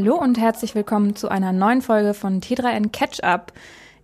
Hallo 0.00 0.14
und 0.14 0.38
herzlich 0.38 0.76
willkommen 0.76 1.16
zu 1.16 1.28
einer 1.28 1.52
neuen 1.52 1.82
Folge 1.82 2.14
von 2.14 2.40
T3N 2.40 2.92
Catch 2.92 3.24
Up. 3.24 3.52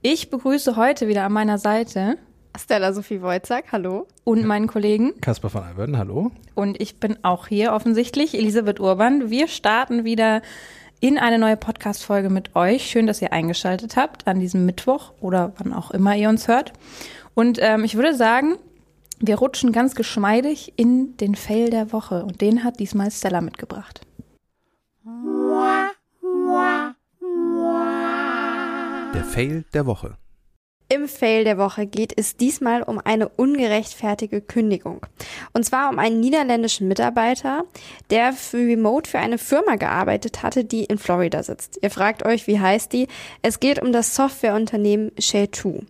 Ich 0.02 0.28
begrüße 0.28 0.74
heute 0.74 1.06
wieder 1.06 1.22
an 1.22 1.32
meiner 1.32 1.56
Seite 1.56 2.18
Stella 2.58 2.92
Sophie 2.92 3.22
Wojcak, 3.22 3.70
hallo. 3.70 4.08
Und 4.24 4.44
meinen 4.44 4.66
Kollegen 4.66 5.12
Kasper 5.20 5.50
von 5.50 5.62
Alberden, 5.62 5.96
hallo. 5.96 6.32
Und 6.56 6.80
ich 6.80 6.98
bin 6.98 7.22
auch 7.22 7.46
hier 7.46 7.72
offensichtlich, 7.72 8.36
Elisabeth 8.36 8.80
Urban. 8.80 9.30
Wir 9.30 9.46
starten 9.46 10.04
wieder 10.04 10.42
in 10.98 11.16
eine 11.16 11.38
neue 11.38 11.56
Podcast-Folge 11.56 12.28
mit 12.28 12.56
euch. 12.56 12.90
Schön, 12.90 13.06
dass 13.06 13.22
ihr 13.22 13.32
eingeschaltet 13.32 13.96
habt 13.96 14.26
an 14.26 14.40
diesem 14.40 14.66
Mittwoch 14.66 15.12
oder 15.20 15.52
wann 15.58 15.72
auch 15.72 15.92
immer 15.92 16.16
ihr 16.16 16.28
uns 16.28 16.48
hört. 16.48 16.72
Und 17.34 17.60
ähm, 17.62 17.84
ich 17.84 17.94
würde 17.94 18.16
sagen, 18.16 18.56
wir 19.20 19.36
rutschen 19.36 19.70
ganz 19.70 19.94
geschmeidig 19.94 20.72
in 20.74 21.16
den 21.18 21.36
Fail 21.36 21.70
der 21.70 21.92
Woche 21.92 22.24
und 22.24 22.40
den 22.40 22.64
hat 22.64 22.80
diesmal 22.80 23.12
Stella 23.12 23.40
mitgebracht. 23.40 24.00
Fail 29.30 29.64
der 29.74 29.86
Woche. 29.86 30.16
Im 30.88 31.08
Fail 31.08 31.44
der 31.44 31.58
Woche 31.58 31.86
geht 31.86 32.12
es 32.16 32.36
diesmal 32.36 32.82
um 32.82 33.00
eine 33.02 33.28
ungerechtfertige 33.28 34.40
Kündigung. 34.40 35.06
Und 35.52 35.64
zwar 35.64 35.90
um 35.90 35.98
einen 35.98 36.20
niederländischen 36.20 36.88
Mitarbeiter, 36.88 37.64
der 38.10 38.32
für 38.32 38.58
Remote 38.58 39.10
für 39.10 39.18
eine 39.18 39.38
Firma 39.38 39.76
gearbeitet 39.76 40.42
hatte, 40.42 40.64
die 40.64 40.84
in 40.84 40.98
Florida 40.98 41.42
sitzt. 41.42 41.78
Ihr 41.82 41.90
fragt 41.90 42.24
euch, 42.24 42.46
wie 42.46 42.60
heißt 42.60 42.92
die? 42.92 43.08
Es 43.42 43.60
geht 43.60 43.82
um 43.82 43.92
das 43.92 44.14
Softwareunternehmen 44.14 45.10
Share2. 45.12 45.84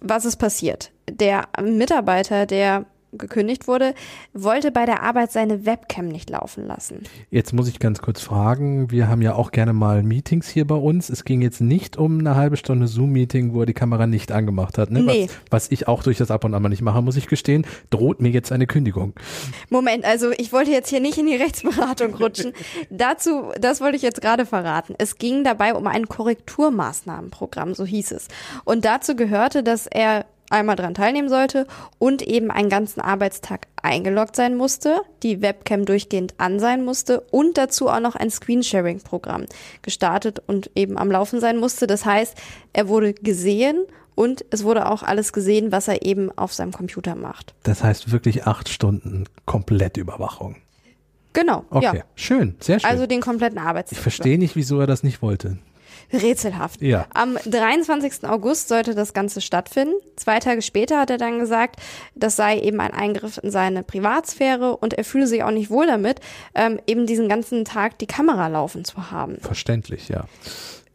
Was 0.00 0.24
ist 0.24 0.36
passiert? 0.36 0.92
Der 1.10 1.48
Mitarbeiter, 1.60 2.46
der 2.46 2.86
gekündigt 3.18 3.66
wurde, 3.66 3.94
wollte 4.32 4.70
bei 4.70 4.86
der 4.86 5.02
Arbeit 5.02 5.32
seine 5.32 5.66
Webcam 5.66 6.08
nicht 6.08 6.30
laufen 6.30 6.66
lassen. 6.66 7.02
Jetzt 7.30 7.52
muss 7.52 7.68
ich 7.68 7.78
ganz 7.78 8.00
kurz 8.00 8.20
fragen, 8.20 8.90
wir 8.90 9.08
haben 9.08 9.22
ja 9.22 9.34
auch 9.34 9.50
gerne 9.50 9.72
mal 9.72 10.02
Meetings 10.02 10.48
hier 10.48 10.66
bei 10.66 10.74
uns. 10.74 11.08
Es 11.08 11.24
ging 11.24 11.42
jetzt 11.42 11.60
nicht 11.60 11.96
um 11.96 12.18
eine 12.18 12.34
halbe 12.34 12.56
Stunde 12.56 12.86
Zoom-Meeting, 12.86 13.54
wo 13.54 13.60
er 13.60 13.66
die 13.66 13.74
Kamera 13.74 14.06
nicht 14.06 14.32
angemacht 14.32 14.78
hat. 14.78 14.90
Ne? 14.90 15.02
Nee. 15.02 15.28
Was, 15.50 15.64
was 15.64 15.70
ich 15.70 15.88
auch 15.88 16.02
durch 16.02 16.18
das 16.18 16.30
ab 16.30 16.44
und 16.44 16.54
an 16.54 16.62
mal 16.62 16.68
nicht 16.68 16.82
mache, 16.82 17.00
muss 17.02 17.16
ich 17.16 17.26
gestehen, 17.26 17.66
droht 17.90 18.20
mir 18.20 18.30
jetzt 18.30 18.52
eine 18.52 18.66
Kündigung. 18.66 19.14
Moment, 19.70 20.04
also 20.04 20.32
ich 20.36 20.52
wollte 20.52 20.70
jetzt 20.70 20.88
hier 20.88 21.00
nicht 21.00 21.18
in 21.18 21.26
die 21.26 21.36
Rechtsberatung 21.36 22.14
rutschen. 22.14 22.52
Dazu, 22.90 23.52
das 23.60 23.80
wollte 23.80 23.96
ich 23.96 24.02
jetzt 24.02 24.20
gerade 24.20 24.46
verraten. 24.46 24.94
Es 24.98 25.16
ging 25.18 25.44
dabei 25.44 25.74
um 25.74 25.86
ein 25.86 26.08
Korrekturmaßnahmenprogramm, 26.08 27.74
so 27.74 27.84
hieß 27.84 28.12
es. 28.12 28.28
Und 28.64 28.84
dazu 28.84 29.16
gehörte, 29.16 29.62
dass 29.62 29.86
er 29.86 30.26
einmal 30.50 30.76
dran 30.76 30.94
teilnehmen 30.94 31.28
sollte 31.28 31.66
und 31.98 32.22
eben 32.22 32.50
einen 32.50 32.68
ganzen 32.68 33.00
Arbeitstag 33.00 33.66
eingeloggt 33.82 34.36
sein 34.36 34.56
musste, 34.56 35.00
die 35.22 35.42
Webcam 35.42 35.84
durchgehend 35.84 36.34
an 36.38 36.60
sein 36.60 36.84
musste 36.84 37.20
und 37.30 37.58
dazu 37.58 37.88
auch 37.88 38.00
noch 38.00 38.14
ein 38.14 38.30
Screensharing-Programm 38.30 39.46
gestartet 39.82 40.42
und 40.46 40.70
eben 40.74 40.98
am 40.98 41.10
Laufen 41.10 41.40
sein 41.40 41.58
musste. 41.58 41.86
Das 41.86 42.04
heißt, 42.04 42.36
er 42.72 42.88
wurde 42.88 43.14
gesehen 43.14 43.84
und 44.14 44.44
es 44.50 44.64
wurde 44.64 44.88
auch 44.88 45.02
alles 45.02 45.32
gesehen, 45.32 45.72
was 45.72 45.88
er 45.88 46.04
eben 46.04 46.30
auf 46.36 46.52
seinem 46.52 46.72
Computer 46.72 47.14
macht. 47.14 47.54
Das 47.62 47.82
heißt 47.82 48.12
wirklich 48.12 48.46
acht 48.46 48.68
Stunden 48.68 49.24
Komplettüberwachung. 49.44 50.56
Genau. 51.32 51.64
Okay, 51.70 51.98
ja. 51.98 52.04
schön, 52.14 52.54
sehr 52.60 52.78
schön. 52.78 52.88
Also 52.88 53.06
den 53.06 53.20
kompletten 53.20 53.58
Arbeitstag. 53.58 53.98
Ich 53.98 54.02
verstehe 54.02 54.38
nicht, 54.38 54.54
wieso 54.54 54.78
er 54.78 54.86
das 54.86 55.02
nicht 55.02 55.20
wollte. 55.20 55.58
Rätselhaft. 56.12 56.82
Ja. 56.82 57.06
Am 57.14 57.36
23. 57.44 58.24
August 58.28 58.68
sollte 58.68 58.94
das 58.94 59.12
Ganze 59.12 59.40
stattfinden. 59.40 59.94
Zwei 60.16 60.38
Tage 60.38 60.62
später 60.62 61.00
hat 61.00 61.10
er 61.10 61.18
dann 61.18 61.38
gesagt, 61.38 61.80
das 62.14 62.36
sei 62.36 62.58
eben 62.58 62.80
ein 62.80 62.92
Eingriff 62.92 63.38
in 63.42 63.50
seine 63.50 63.82
Privatsphäre 63.82 64.76
und 64.76 64.94
er 64.94 65.04
fühle 65.04 65.26
sich 65.26 65.42
auch 65.42 65.50
nicht 65.50 65.70
wohl 65.70 65.86
damit, 65.86 66.20
ähm, 66.54 66.80
eben 66.86 67.06
diesen 67.06 67.28
ganzen 67.28 67.64
Tag 67.64 67.98
die 67.98 68.06
Kamera 68.06 68.48
laufen 68.48 68.84
zu 68.84 69.10
haben. 69.10 69.38
Verständlich, 69.40 70.08
ja. 70.08 70.24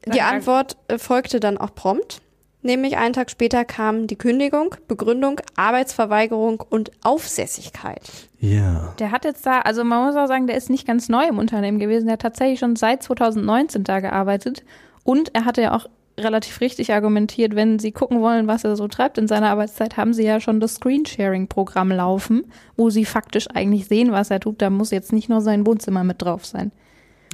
Die 0.06 0.22
Antwort 0.22 0.78
äh, 0.88 0.98
folgte 0.98 1.40
dann 1.40 1.58
auch 1.58 1.76
prompt. 1.76 2.22
Nämlich 2.62 2.98
einen 2.98 3.14
Tag 3.14 3.32
später 3.32 3.64
kam 3.64 4.08
die 4.08 4.18
Kündigung, 4.18 4.76
Begründung, 4.90 5.40
Arbeitsverweigerung 5.56 6.62
und 6.70 6.92
Aufsässigkeit. 7.04 8.02
Ja. 8.40 8.94
Der 9.00 9.12
hat 9.12 9.24
jetzt 9.24 9.46
da, 9.46 9.62
also 9.62 9.86
man 9.86 10.06
muss 10.06 10.16
auch 10.18 10.28
sagen, 10.28 10.46
der 10.46 10.58
ist 10.58 10.70
nicht 10.70 10.86
ganz 10.86 11.08
neu 11.08 11.26
im 11.26 11.38
Unternehmen 11.38 11.80
gewesen. 11.80 12.08
Der 12.08 12.14
hat 12.14 12.22
tatsächlich 12.22 12.60
schon 12.60 12.76
seit 12.76 13.02
2019 13.02 13.86
da 13.86 14.02
gearbeitet 14.02 14.64
und 15.10 15.34
er 15.34 15.46
hatte 15.46 15.64
ja 15.64 15.76
auch 15.76 15.88
relativ 16.20 16.62
richtig 16.62 16.94
argumentiert, 16.94 17.56
wenn 17.56 17.80
Sie 17.80 17.92
gucken 17.92 18.22
wollen, 18.22 18.46
was 18.46 18.64
er 18.64 18.76
so 18.76 18.88
treibt 18.88 19.18
in 19.18 19.28
seiner 19.28 19.50
Arbeitszeit, 19.50 19.98
haben 19.98 20.14
Sie 20.14 20.24
ja 20.24 20.40
schon 20.40 20.60
das 20.60 20.76
Screensharing-Programm 20.76 21.92
laufen, 21.92 22.52
wo 22.78 22.92
Sie 22.92 23.06
faktisch 23.06 23.48
eigentlich 23.52 23.88
sehen, 23.88 24.12
was 24.12 24.30
er 24.30 24.40
tut. 24.40 24.62
Da 24.62 24.70
muss 24.70 24.92
jetzt 24.92 25.12
nicht 25.12 25.28
nur 25.28 25.42
sein 25.42 25.66
Wohnzimmer 25.66 26.04
mit 26.04 26.22
drauf 26.22 26.46
sein. 26.46 26.72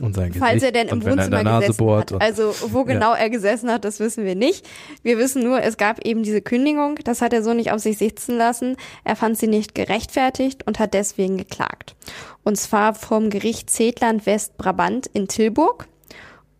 Und 0.02 0.16
sein 0.16 0.28
Gesicht. 0.28 0.46
Falls 0.46 0.64
er 0.64 0.72
denn 0.72 0.88
im 0.88 1.02
er 1.02 1.12
Wohnzimmer 1.18 1.44
gesessen 1.44 1.78
bohrt 1.78 2.14
hat. 2.14 2.22
Also 2.22 2.56
wo 2.70 2.86
genau 2.86 3.12
Ja. 3.12 3.18
er 3.18 3.30
gesessen 3.30 3.70
hat, 3.70 3.84
das 3.84 4.00
wissen 4.00 4.24
wir 4.24 4.36
nicht. 4.36 4.66
Wir 5.04 5.18
wissen 5.18 5.44
nur, 5.44 5.62
es 5.62 5.76
gab 5.76 6.00
eben 6.06 6.24
diese 6.24 6.42
Kündigung. 6.42 6.96
Das 7.04 7.22
hat 7.22 7.34
er 7.34 7.44
so 7.44 7.54
nicht 7.54 7.74
auf 7.74 7.82
sich 7.82 7.98
sitzen 7.98 8.38
lassen. 8.38 8.78
Er 9.04 9.18
fand 9.18 9.38
sie 9.38 9.48
nicht 9.48 9.76
gerechtfertigt 9.76 10.66
und 10.66 10.80
hat 10.80 10.94
deswegen 10.94 11.36
geklagt. 11.36 11.98
Und 12.46 12.56
zwar 12.58 12.94
vom 12.94 13.30
Gericht 13.30 13.70
Zetland 13.70 14.26
Westbrabant 14.26 15.08
in 15.08 15.28
Tilburg. 15.28 15.90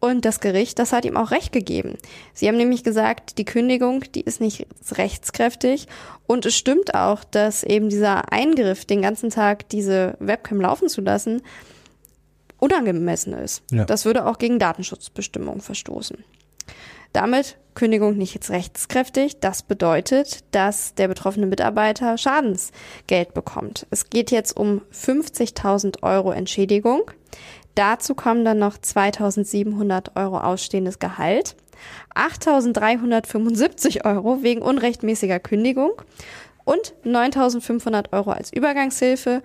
Und 0.06 0.24
das 0.24 0.40
Gericht, 0.40 0.78
das 0.78 0.94
hat 0.94 1.04
ihm 1.04 1.18
auch 1.18 1.32
recht 1.32 1.52
gegeben. 1.52 1.98
Sie 2.36 2.48
haben 2.48 2.58
nämlich 2.58 2.84
gesagt, 2.84 3.40
die 3.40 3.46
Kündigung, 3.46 4.04
die 4.14 4.22
ist 4.22 4.40
nicht 4.40 4.68
rechtskräftig. 4.92 5.88
Und 6.28 6.46
es 6.46 6.56
stimmt 6.56 6.94
auch, 6.94 7.24
dass 7.24 7.64
eben 7.64 7.90
dieser 7.90 8.32
Eingriff, 8.32 8.86
den 8.86 9.02
ganzen 9.02 9.32
Tag 9.32 9.68
diese 9.70 10.16
Webcam 10.20 10.62
laufen 10.62 10.90
zu 10.90 11.02
lassen, 11.02 11.42
unangemessen 12.60 13.34
ist. 13.34 13.64
Ja. 13.72 13.86
Das 13.86 14.06
würde 14.06 14.28
auch 14.28 14.38
gegen 14.38 14.60
Datenschutzbestimmungen 14.60 15.62
verstoßen. 15.62 16.24
Damit 17.12 17.58
Kündigung 17.74 18.16
nicht 18.16 18.36
jetzt 18.36 18.52
rechtskräftig. 18.52 19.40
Das 19.40 19.64
bedeutet, 19.64 20.44
dass 20.52 20.94
der 20.94 21.08
betroffene 21.08 21.48
Mitarbeiter 21.48 22.18
Schadensgeld 22.18 23.34
bekommt. 23.34 23.88
Es 23.90 24.10
geht 24.12 24.30
jetzt 24.32 24.56
um 24.56 24.82
50.000 24.94 26.04
Euro 26.04 26.32
Entschädigung. 26.32 27.10
Dazu 27.76 28.16
kommen 28.16 28.46
dann 28.46 28.60
noch 28.60 28.78
2.700 28.78 30.16
Euro 30.16 30.40
ausstehendes 30.40 31.00
Gehalt, 31.00 31.56
8.375 32.16 34.06
Euro 34.06 34.42
wegen 34.42 34.62
unrechtmäßiger 34.62 35.40
Kündigung 35.40 35.92
und 36.64 36.94
9.500 37.06 38.14
Euro 38.14 38.32
als 38.32 38.52
Übergangshilfe. 38.52 39.44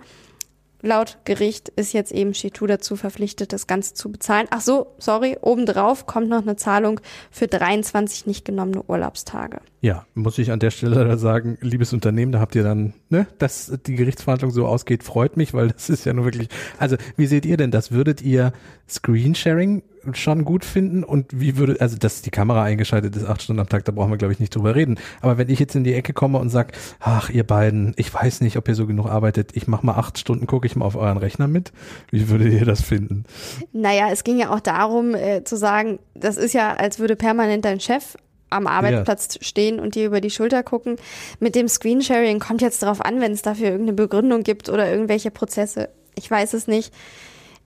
Laut 0.81 1.19
Gericht 1.25 1.69
ist 1.69 1.93
jetzt 1.93 2.11
eben 2.11 2.33
Chitu 2.33 2.65
dazu 2.65 2.95
verpflichtet, 2.95 3.53
das 3.53 3.67
Ganze 3.67 3.93
zu 3.93 4.11
bezahlen. 4.11 4.47
Ach 4.49 4.61
so, 4.61 4.87
sorry, 4.97 5.37
obendrauf 5.41 6.05
kommt 6.05 6.29
noch 6.29 6.41
eine 6.41 6.55
Zahlung 6.55 6.99
für 7.29 7.47
23 7.47 8.25
nicht 8.25 8.45
genommene 8.45 8.83
Urlaubstage. 8.83 9.59
Ja, 9.81 10.05
muss 10.13 10.37
ich 10.37 10.51
an 10.51 10.59
der 10.59 10.71
Stelle 10.71 11.17
sagen, 11.17 11.57
liebes 11.61 11.93
Unternehmen, 11.93 12.31
da 12.31 12.39
habt 12.39 12.55
ihr 12.55 12.63
dann, 12.63 12.93
ne, 13.09 13.27
dass 13.37 13.71
die 13.85 13.95
Gerichtsverhandlung 13.95 14.51
so 14.51 14.65
ausgeht, 14.65 15.03
freut 15.03 15.37
mich, 15.37 15.53
weil 15.53 15.69
das 15.69 15.89
ist 15.89 16.05
ja 16.05 16.13
nur 16.13 16.25
wirklich, 16.25 16.49
also 16.77 16.97
wie 17.17 17.27
seht 17.27 17.45
ihr 17.45 17.57
denn 17.57 17.71
das? 17.71 17.91
Würdet 17.91 18.21
ihr 18.21 18.53
Screensharing 18.87 19.83
schon 20.13 20.45
gut 20.45 20.65
finden 20.65 21.03
und 21.03 21.39
wie 21.39 21.57
würde, 21.57 21.77
also 21.79 21.97
dass 21.97 22.21
die 22.21 22.31
Kamera 22.31 22.63
eingeschaltet 22.63 23.15
ist, 23.15 23.25
acht 23.25 23.41
Stunden 23.41 23.59
am 23.59 23.69
Tag, 23.69 23.85
da 23.85 23.91
brauchen 23.91 24.11
wir 24.11 24.17
glaube 24.17 24.33
ich 24.33 24.39
nicht 24.39 24.55
drüber 24.55 24.75
reden. 24.75 24.99
Aber 25.21 25.37
wenn 25.37 25.49
ich 25.49 25.59
jetzt 25.59 25.75
in 25.75 25.83
die 25.83 25.93
Ecke 25.93 26.13
komme 26.13 26.39
und 26.39 26.49
sag, 26.49 26.73
ach 26.99 27.29
ihr 27.29 27.45
beiden, 27.45 27.93
ich 27.97 28.13
weiß 28.13 28.41
nicht, 28.41 28.57
ob 28.57 28.67
ihr 28.67 28.75
so 28.75 28.87
genug 28.87 29.07
arbeitet, 29.07 29.51
ich 29.55 29.67
mach 29.67 29.83
mal 29.83 29.95
acht 29.95 30.17
Stunden, 30.17 30.47
gucke 30.47 30.67
ich 30.67 30.75
mal 30.75 30.85
auf 30.85 30.95
euren 30.95 31.17
Rechner 31.17 31.47
mit, 31.47 31.71
wie 32.11 32.29
würdet 32.29 32.53
ihr 32.53 32.65
das 32.65 32.81
finden? 32.81 33.25
Naja, 33.73 34.09
es 34.11 34.23
ging 34.23 34.39
ja 34.39 34.53
auch 34.53 34.59
darum 34.59 35.15
äh, 35.15 35.43
zu 35.43 35.55
sagen, 35.55 35.99
das 36.15 36.37
ist 36.37 36.53
ja, 36.53 36.73
als 36.73 36.99
würde 36.99 37.15
permanent 37.15 37.65
dein 37.65 37.79
Chef 37.79 38.15
am 38.51 38.67
Arbeitsplatz 38.67 39.39
stehen 39.41 39.79
und 39.79 39.95
dir 39.95 40.05
über 40.05 40.21
die 40.21 40.29
Schulter 40.29 40.61
gucken. 40.61 40.97
Mit 41.39 41.55
dem 41.55 41.67
Screensharing 41.67 42.39
kommt 42.39 42.61
jetzt 42.61 42.83
darauf 42.83 43.03
an, 43.03 43.21
wenn 43.21 43.31
es 43.31 43.41
dafür 43.41 43.67
irgendeine 43.67 43.93
Begründung 43.93 44.43
gibt 44.43 44.69
oder 44.69 44.91
irgendwelche 44.91 45.31
Prozesse. 45.31 45.89
Ich 46.15 46.29
weiß 46.29 46.53
es 46.53 46.67
nicht. 46.67 46.93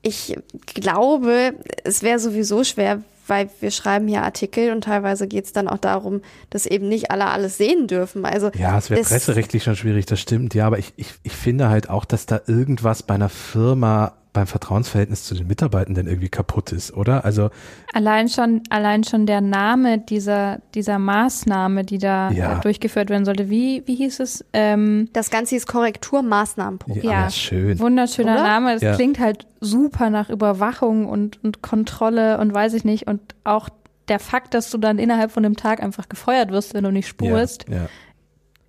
Ich 0.07 0.38
glaube, 0.68 1.56
es 1.84 2.04
wäre 2.04 2.19
sowieso 2.19 2.63
schwer, 2.63 3.02
weil 3.25 3.50
wir 3.60 3.72
schreiben 3.72 4.07
hier 4.07 4.22
Artikel 4.22 4.72
und 4.72 4.84
teilweise 4.84 5.28
geht 5.28 5.46
es 5.46 5.52
dann 5.52 5.68
auch 5.68 5.80
darum, 5.80 6.22
dass 6.52 6.68
eben 6.68 6.88
nicht 6.88 7.10
alle 7.10 7.25
alles 7.25 7.57
sehen 7.57 7.88
dürfen. 7.88 8.24
Also 8.24 8.52
Ja, 8.56 8.78
es 8.78 8.92
wäre 8.92 9.02
presserechtlich 9.02 9.63
schon 9.63 9.75
schwierig, 9.75 10.06
das 10.06 10.19
stimmt. 10.19 10.54
Ja, 10.54 10.68
aber 10.68 10.78
ich, 10.78 10.94
ich, 10.96 11.07
ich 11.24 11.31
finde 11.31 11.69
halt 11.69 11.90
auch, 11.90 12.06
dass 12.06 12.28
da 12.28 12.40
irgendwas 12.46 13.02
bei 13.02 13.16
einer 13.16 13.30
Firma 13.30 14.13
beim 14.36 14.46
Vertrauensverhältnis 14.48 15.24
zu 15.24 15.34
den 15.34 15.48
Mitarbeitenden 15.48 16.06
irgendwie 16.08 16.30
kaputt 16.30 16.72
ist, 16.72 16.94
oder? 16.94 17.26
Also 17.26 17.50
Allein 17.94 18.30
schon, 18.30 18.62
allein 18.70 19.04
schon 19.04 19.26
der 19.26 19.42
Name 19.42 19.98
dieser, 19.98 20.60
dieser 20.76 21.00
Maßnahme, 21.00 21.84
die 21.84 21.98
da 21.98 22.30
Ja. 22.32 22.58
äh, 22.58 22.62
durchgeführt 22.62 23.10
werden 23.10 23.26
sollte. 23.26 23.50
Wie, 23.50 23.82
wie 23.88 23.96
hieß 23.96 24.20
es? 24.20 24.46
Ähm, 24.54 25.10
Das 25.14 25.30
Ganze 25.32 25.56
ist 25.56 25.66
Korrekturmaßnahmenprogramm. 25.68 27.04
ja, 27.04 27.12
Ja. 27.12 27.24
ja 27.24 27.30
schön. 27.32 27.80
wunderschöner 27.80 28.34
Oder? 28.34 28.44
Name. 28.44 28.74
Das 28.74 28.82
Ja. 28.84 28.96
klingt 28.96 29.20
halt 29.20 29.48
super 29.62 30.10
nach 30.10 30.30
Überwachung 30.30 31.08
und, 31.08 31.44
und 31.44 31.62
Kontrolle 31.64 32.38
und 32.40 32.54
weiß 32.54 32.74
ich 32.74 32.84
nicht. 32.84 33.08
Und 33.08 33.22
auch 33.44 33.70
der 34.10 34.20
Fakt, 34.20 34.54
dass 34.54 34.70
du 34.70 34.78
dann 34.78 35.00
innerhalb 35.00 35.32
von 35.32 35.44
einem 35.46 35.56
Tag 35.56 35.82
einfach 35.82 36.10
gefeuert 36.10 36.52
wirst, 36.52 36.74
wenn 36.76 36.84
du 36.84 36.92
nicht 36.92 37.08
spurst, 37.08 37.66
Ja, 37.70 37.76
ja. 37.76 37.88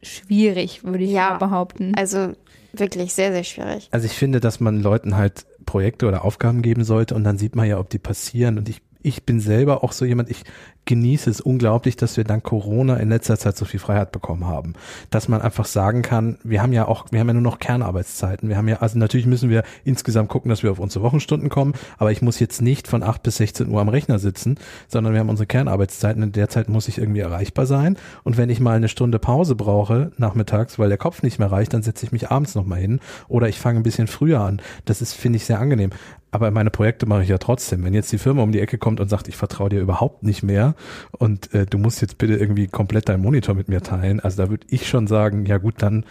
schwierig, 0.02 0.84
würde 0.84 1.04
ich 1.04 1.10
Ja. 1.10 1.30
mal 1.30 1.38
behaupten. 1.38 1.92
Also 1.96 2.32
wirklich 2.72 3.14
sehr, 3.14 3.32
sehr 3.32 3.44
schwierig. 3.44 3.88
Also 3.90 4.06
ich 4.06 4.12
finde, 4.12 4.40
dass 4.40 4.60
man 4.60 4.80
Leuten 4.82 5.16
halt 5.16 5.46
Projekte 5.66 6.06
oder 6.06 6.24
Aufgaben 6.24 6.62
geben 6.62 6.84
sollte. 6.84 7.14
Und 7.14 7.24
dann 7.24 7.36
sieht 7.36 7.56
man 7.56 7.68
ja, 7.68 7.78
ob 7.78 7.90
die 7.90 7.98
passieren. 7.98 8.56
Und 8.56 8.68
ich 8.68 8.80
ich 9.02 9.24
bin 9.24 9.40
selber 9.40 9.84
auch 9.84 9.92
so 9.92 10.04
jemand, 10.04 10.30
ich 10.30 10.44
genieße 10.86 11.28
es 11.28 11.40
unglaublich, 11.40 11.96
dass 11.96 12.16
wir 12.16 12.24
dank 12.24 12.44
Corona 12.44 12.96
in 12.96 13.08
letzter 13.08 13.36
Zeit 13.36 13.56
so 13.56 13.64
viel 13.64 13.80
Freiheit 13.80 14.12
bekommen 14.12 14.46
haben. 14.46 14.74
Dass 15.10 15.28
man 15.28 15.42
einfach 15.42 15.66
sagen 15.66 16.02
kann, 16.02 16.38
wir 16.44 16.62
haben 16.62 16.72
ja 16.72 16.86
auch, 16.86 17.06
wir 17.10 17.20
haben 17.20 17.26
ja 17.26 17.34
nur 17.34 17.42
noch 17.42 17.58
Kernarbeitszeiten. 17.58 18.48
Wir 18.48 18.56
haben 18.56 18.68
ja, 18.68 18.76
also 18.76 18.98
natürlich 18.98 19.26
müssen 19.26 19.50
wir 19.50 19.64
insgesamt 19.84 20.28
gucken, 20.28 20.48
dass 20.48 20.62
wir 20.62 20.70
auf 20.70 20.78
unsere 20.78 21.04
Wochenstunden 21.04 21.48
kommen, 21.48 21.74
aber 21.98 22.12
ich 22.12 22.22
muss 22.22 22.38
jetzt 22.38 22.62
nicht 22.62 22.88
von 22.88 23.02
8 23.02 23.22
bis 23.22 23.36
16 23.36 23.68
Uhr 23.68 23.80
am 23.80 23.88
Rechner 23.88 24.18
sitzen, 24.18 24.58
sondern 24.86 25.12
wir 25.12 25.20
haben 25.20 25.28
unsere 25.28 25.46
Kernarbeitszeiten. 25.46 26.22
In 26.22 26.32
der 26.32 26.48
Zeit 26.48 26.68
muss 26.68 26.88
ich 26.88 26.98
irgendwie 26.98 27.20
erreichbar 27.20 27.66
sein. 27.66 27.96
Und 28.22 28.36
wenn 28.36 28.48
ich 28.48 28.60
mal 28.60 28.76
eine 28.76 28.88
Stunde 28.88 29.18
Pause 29.18 29.56
brauche, 29.56 30.12
nachmittags, 30.16 30.78
weil 30.78 30.88
der 30.88 30.98
Kopf 30.98 31.22
nicht 31.22 31.38
mehr 31.38 31.50
reicht, 31.50 31.74
dann 31.74 31.82
setze 31.82 32.06
ich 32.06 32.12
mich 32.12 32.30
abends 32.30 32.54
nochmal 32.54 32.78
hin 32.78 33.00
oder 33.28 33.48
ich 33.48 33.58
fange 33.58 33.80
ein 33.80 33.82
bisschen 33.82 34.06
früher 34.06 34.40
an. 34.40 34.62
Das 34.84 35.02
ist, 35.02 35.14
finde 35.14 35.38
ich, 35.38 35.44
sehr 35.46 35.58
angenehm. 35.58 35.90
Aber 36.30 36.50
meine 36.50 36.70
Projekte 36.70 37.06
mache 37.06 37.22
ich 37.22 37.28
ja 37.28 37.38
trotzdem. 37.38 37.84
Wenn 37.84 37.94
jetzt 37.94 38.12
die 38.12 38.18
Firma 38.18 38.42
um 38.42 38.52
die 38.52 38.60
Ecke 38.60 38.78
kommt 38.78 39.00
und 39.00 39.08
sagt, 39.08 39.28
ich 39.28 39.36
vertraue 39.36 39.70
dir 39.70 39.80
überhaupt 39.80 40.22
nicht 40.22 40.42
mehr 40.42 40.74
und 41.18 41.54
äh, 41.54 41.66
du 41.66 41.78
musst 41.78 42.02
jetzt 42.02 42.18
bitte 42.18 42.34
irgendwie 42.34 42.66
komplett 42.66 43.08
deinen 43.08 43.22
Monitor 43.22 43.54
mit 43.54 43.68
mir 43.68 43.80
teilen, 43.80 44.20
also 44.20 44.42
da 44.42 44.50
würde 44.50 44.66
ich 44.68 44.88
schon 44.88 45.06
sagen, 45.06 45.46
ja 45.46 45.58
gut, 45.58 45.74
dann 45.78 46.04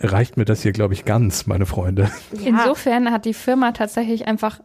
reicht 0.00 0.36
mir 0.36 0.44
das 0.44 0.62
hier, 0.62 0.72
glaube 0.72 0.94
ich, 0.94 1.04
ganz, 1.04 1.46
meine 1.46 1.66
Freunde. 1.66 2.10
Ja. 2.32 2.48
Insofern 2.48 3.10
hat 3.12 3.24
die 3.24 3.34
Firma 3.34 3.72
tatsächlich 3.72 4.26
einfach 4.26 4.60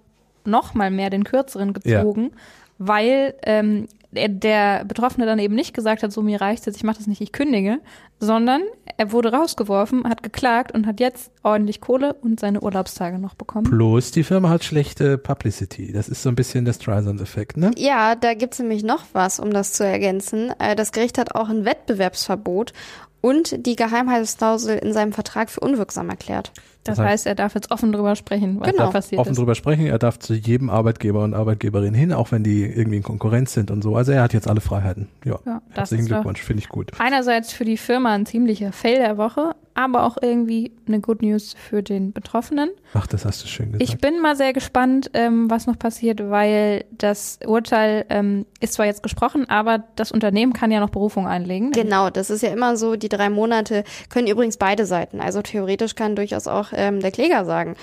noch 0.46 0.74
mal 0.74 0.90
mehr 0.90 1.10
den 1.10 1.24
kürzeren 1.24 1.74
gezogen, 1.74 2.24
ja. 2.24 2.38
weil 2.80 3.34
ähm, 3.44 3.88
der 4.12 4.86
Betroffene 4.86 5.26
dann 5.26 5.40
eben 5.40 5.56
nicht 5.56 5.74
gesagt 5.74 6.02
hat, 6.02 6.12
so 6.12 6.22
mir 6.22 6.40
reicht's 6.40 6.66
jetzt, 6.66 6.78
ich 6.78 6.84
mache 6.84 6.98
das 6.98 7.08
nicht, 7.08 7.22
ich 7.22 7.32
kündige, 7.32 7.80
sondern 8.20 8.62
er 8.98 9.12
wurde 9.12 9.32
rausgeworfen, 9.32 10.06
hat 10.06 10.24
geklagt 10.24 10.74
und 10.74 10.88
hat 10.88 11.00
jetzt 11.00 11.32
ordentlich 11.44 11.82
Kohle 11.82 12.14
und 12.14 12.40
seine 12.40 12.62
Urlaubstage 12.62 13.20
noch 13.20 13.36
bekommen. 13.36 13.70
Plus 13.70 14.12
die 14.12 14.24
Firma 14.24 14.50
hat 14.50 14.64
schlechte 14.64 15.18
Publicity. 15.18 15.92
Das 15.92 16.08
ist 16.08 16.24
so 16.24 16.30
ein 16.30 16.36
bisschen 16.36 16.66
der 16.66 16.74
Streisand-Effekt, 16.74 17.58
ne? 17.58 17.72
Ja, 17.76 18.16
da 18.16 18.34
gibt's 18.34 18.60
nämlich 18.60 18.84
noch 18.84 19.04
was, 19.14 19.40
um 19.40 19.52
das 19.52 19.74
zu 19.74 19.86
ergänzen. 19.86 20.52
Äh, 20.60 20.76
das 20.76 20.92
Gericht 20.94 21.18
hat 21.18 21.36
auch 21.36 21.50
ein 21.50 21.66
Wettbewerbsverbot 21.66 22.74
und 23.22 23.66
die 23.66 23.76
Geheimhaltungsklausel 23.76 24.78
in 24.78 24.94
seinem 24.94 25.12
Vertrag 25.12 25.50
für 25.50 25.60
unwirksam 25.60 26.10
erklärt. 26.10 26.52
Das, 26.88 27.00
heißt, 27.00 27.26
er 27.26 27.36
darf 27.36 27.56
jetzt 27.56 27.72
offen 27.72 27.92
drüber 27.92 28.16
sprechen, 28.16 28.60
was 28.60 28.72
genau. 28.72 28.86
da 28.86 28.92
passiert 28.92 29.20
offen 29.20 29.32
ist. 29.32 29.38
drüber 29.38 29.56
sprechen, 29.56 29.86
er 29.86 30.00
darf 30.00 30.20
zu 30.20 30.34
jedem 30.34 30.70
Arbeitgeber 30.70 31.24
und 31.24 31.34
Arbeitgeberin 31.34 31.94
hin, 31.94 32.14
auch 32.14 32.32
wenn 32.32 32.44
die 32.44 32.64
irgendwie 32.64 32.98
in 32.98 33.04
Konkurrenz 33.04 33.54
sind 33.54 33.72
und 33.72 33.82
so. 33.82 33.96
Also 33.96 34.12
er 34.12 34.24
hat 34.24 34.34
jetzt 34.34 34.48
alle 34.48 34.62
Freiheiten. 34.62 35.08
Ja, 35.26 35.40
ja 35.46 35.62
herzlichen 35.72 36.06
Glückwunsch, 36.06 36.42
finde 36.42 36.64
ich 36.64 36.70
gut. 36.70 36.92
Einerseits 37.00 37.54
für 37.54 37.66
die 37.66 37.78
Firma 37.78 38.14
ein 38.14 38.26
ziemlicher 38.26 38.72
Fail 38.72 38.98
der 38.98 39.18
Woche, 39.18 39.56
aber 39.78 40.04
auch 40.04 40.18
irgendwie 40.20 40.72
eine 40.88 41.00
Good 41.00 41.22
News 41.22 41.56
für 41.56 41.84
den 41.84 42.12
Betroffenen. 42.12 42.72
Ach, 42.96 43.06
das 43.06 43.26
hast 43.26 43.44
du 43.44 43.48
schön 43.48 43.74
gesagt. 43.74 43.84
Ich 43.84 44.00
bin 44.00 44.20
mal 44.20 44.36
sehr 44.36 44.52
gespannt, 44.52 45.12
ähm, 45.14 45.52
was 45.52 45.68
noch 45.68 45.78
passiert, 45.78 46.20
weil 46.32 46.86
das 46.98 47.38
Urteil 47.46 48.06
ähm, 48.10 48.48
ist 48.60 48.74
zwar 48.74 48.88
jetzt 48.88 49.04
gesprochen, 49.04 49.48
aber 49.48 49.84
das 49.96 50.12
Unternehmen 50.12 50.54
kann 50.54 50.72
ja 50.72 50.80
noch 50.80 50.90
Berufung 50.90 51.28
einlegen. 51.28 51.72
Genau, 51.72 52.10
das 52.10 52.32
ist 52.32 52.42
ja 52.42 52.50
immer 52.50 52.76
so, 52.76 52.96
die 52.96 53.08
drei 53.08 53.30
Monate 53.30 53.84
können 54.10 54.28
übrigens 54.28 54.58
beide 54.58 54.88
Seiten. 54.88 55.22
Also 55.22 55.44
theoretisch 55.44 55.94
kann 55.94 56.16
durchaus 56.16 56.48
auch 56.48 56.70
ähm, 56.74 57.00
der 57.00 57.12
Kläger 57.12 57.46
sagen, 57.46 57.76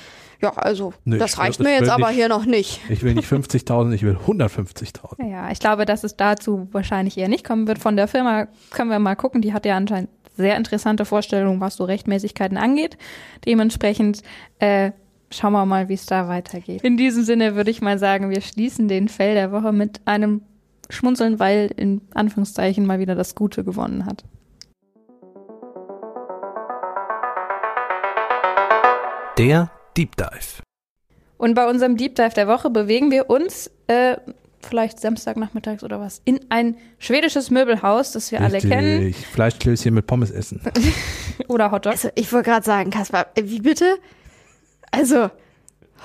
ja, 0.42 0.50
also 0.56 0.92
nee, 1.04 1.16
das 1.16 1.38
reicht 1.38 1.60
mir 1.60 1.72
jetzt 1.72 1.88
aber 1.88 2.08
nicht, 2.08 2.16
hier 2.16 2.28
noch 2.28 2.44
nicht. 2.44 2.80
Ich 2.88 3.04
will 3.04 3.14
nicht 3.14 3.30
50.000, 3.30 3.92
ich 3.92 4.02
will 4.02 4.18
150.000. 4.26 5.30
Ja, 5.30 5.50
ich 5.52 5.60
glaube, 5.60 5.86
dass 5.86 6.02
es 6.02 6.16
dazu 6.16 6.68
wahrscheinlich 6.72 7.16
eher 7.16 7.28
nicht 7.28 7.46
kommen 7.46 7.68
wird. 7.68 7.78
Von 7.78 7.96
der 7.96 8.08
Firma 8.08 8.48
können 8.70 8.90
wir 8.90 8.98
mal 8.98 9.14
gucken. 9.14 9.40
Die 9.42 9.52
hat 9.52 9.64
ja 9.64 9.76
anscheinend 9.76 10.10
sehr 10.36 10.56
interessante 10.56 11.04
Vorstellungen, 11.04 11.60
was 11.60 11.76
so 11.76 11.84
Rechtmäßigkeiten 11.84 12.56
angeht. 12.56 12.96
Dementsprechend 13.46 14.22
äh, 14.58 14.92
schauen 15.30 15.52
wir 15.52 15.66
mal, 15.66 15.88
wie 15.88 15.94
es 15.94 16.06
da 16.06 16.28
weitergeht. 16.28 16.82
In 16.82 16.96
diesem 16.96 17.24
Sinne 17.24 17.54
würde 17.54 17.70
ich 17.70 17.80
mal 17.80 17.98
sagen, 17.98 18.30
wir 18.30 18.40
schließen 18.40 18.88
den 18.88 19.08
Fell 19.08 19.34
der 19.34 19.52
Woche 19.52 19.72
mit 19.72 20.00
einem 20.04 20.42
Schmunzeln, 20.90 21.38
weil 21.38 21.70
in 21.76 22.02
Anführungszeichen 22.14 22.86
mal 22.86 22.98
wieder 22.98 23.14
das 23.14 23.34
Gute 23.34 23.64
gewonnen 23.64 24.06
hat. 24.06 24.24
Der 29.38 29.70
Deep 29.96 30.16
Dive. 30.16 30.62
Und 31.38 31.54
bei 31.54 31.68
unserem 31.68 31.96
Deep 31.96 32.14
Dive 32.14 32.34
der 32.34 32.46
Woche 32.46 32.70
bewegen 32.70 33.10
wir 33.10 33.28
uns 33.28 33.70
äh, 33.88 34.16
vielleicht 34.64 35.00
Samstagnachmittags 35.00 35.82
oder 35.84 36.00
was 36.00 36.20
in 36.24 36.40
ein 36.48 36.76
schwedisches 36.98 37.50
Möbelhaus, 37.50 38.12
das 38.12 38.32
wir 38.32 38.40
Richtig. 38.40 38.72
alle 38.72 38.82
kennen. 38.82 39.14
Fleischklößchen 39.14 39.94
mit 39.94 40.06
Pommes 40.06 40.30
essen. 40.30 40.60
oder 41.48 41.70
Hotdogs. 41.70 42.04
Also 42.04 42.10
ich 42.14 42.32
wollte 42.32 42.50
gerade 42.50 42.64
sagen, 42.66 42.90
Kaspar, 42.90 43.26
wie 43.40 43.60
bitte? 43.60 43.96
Also 44.90 45.30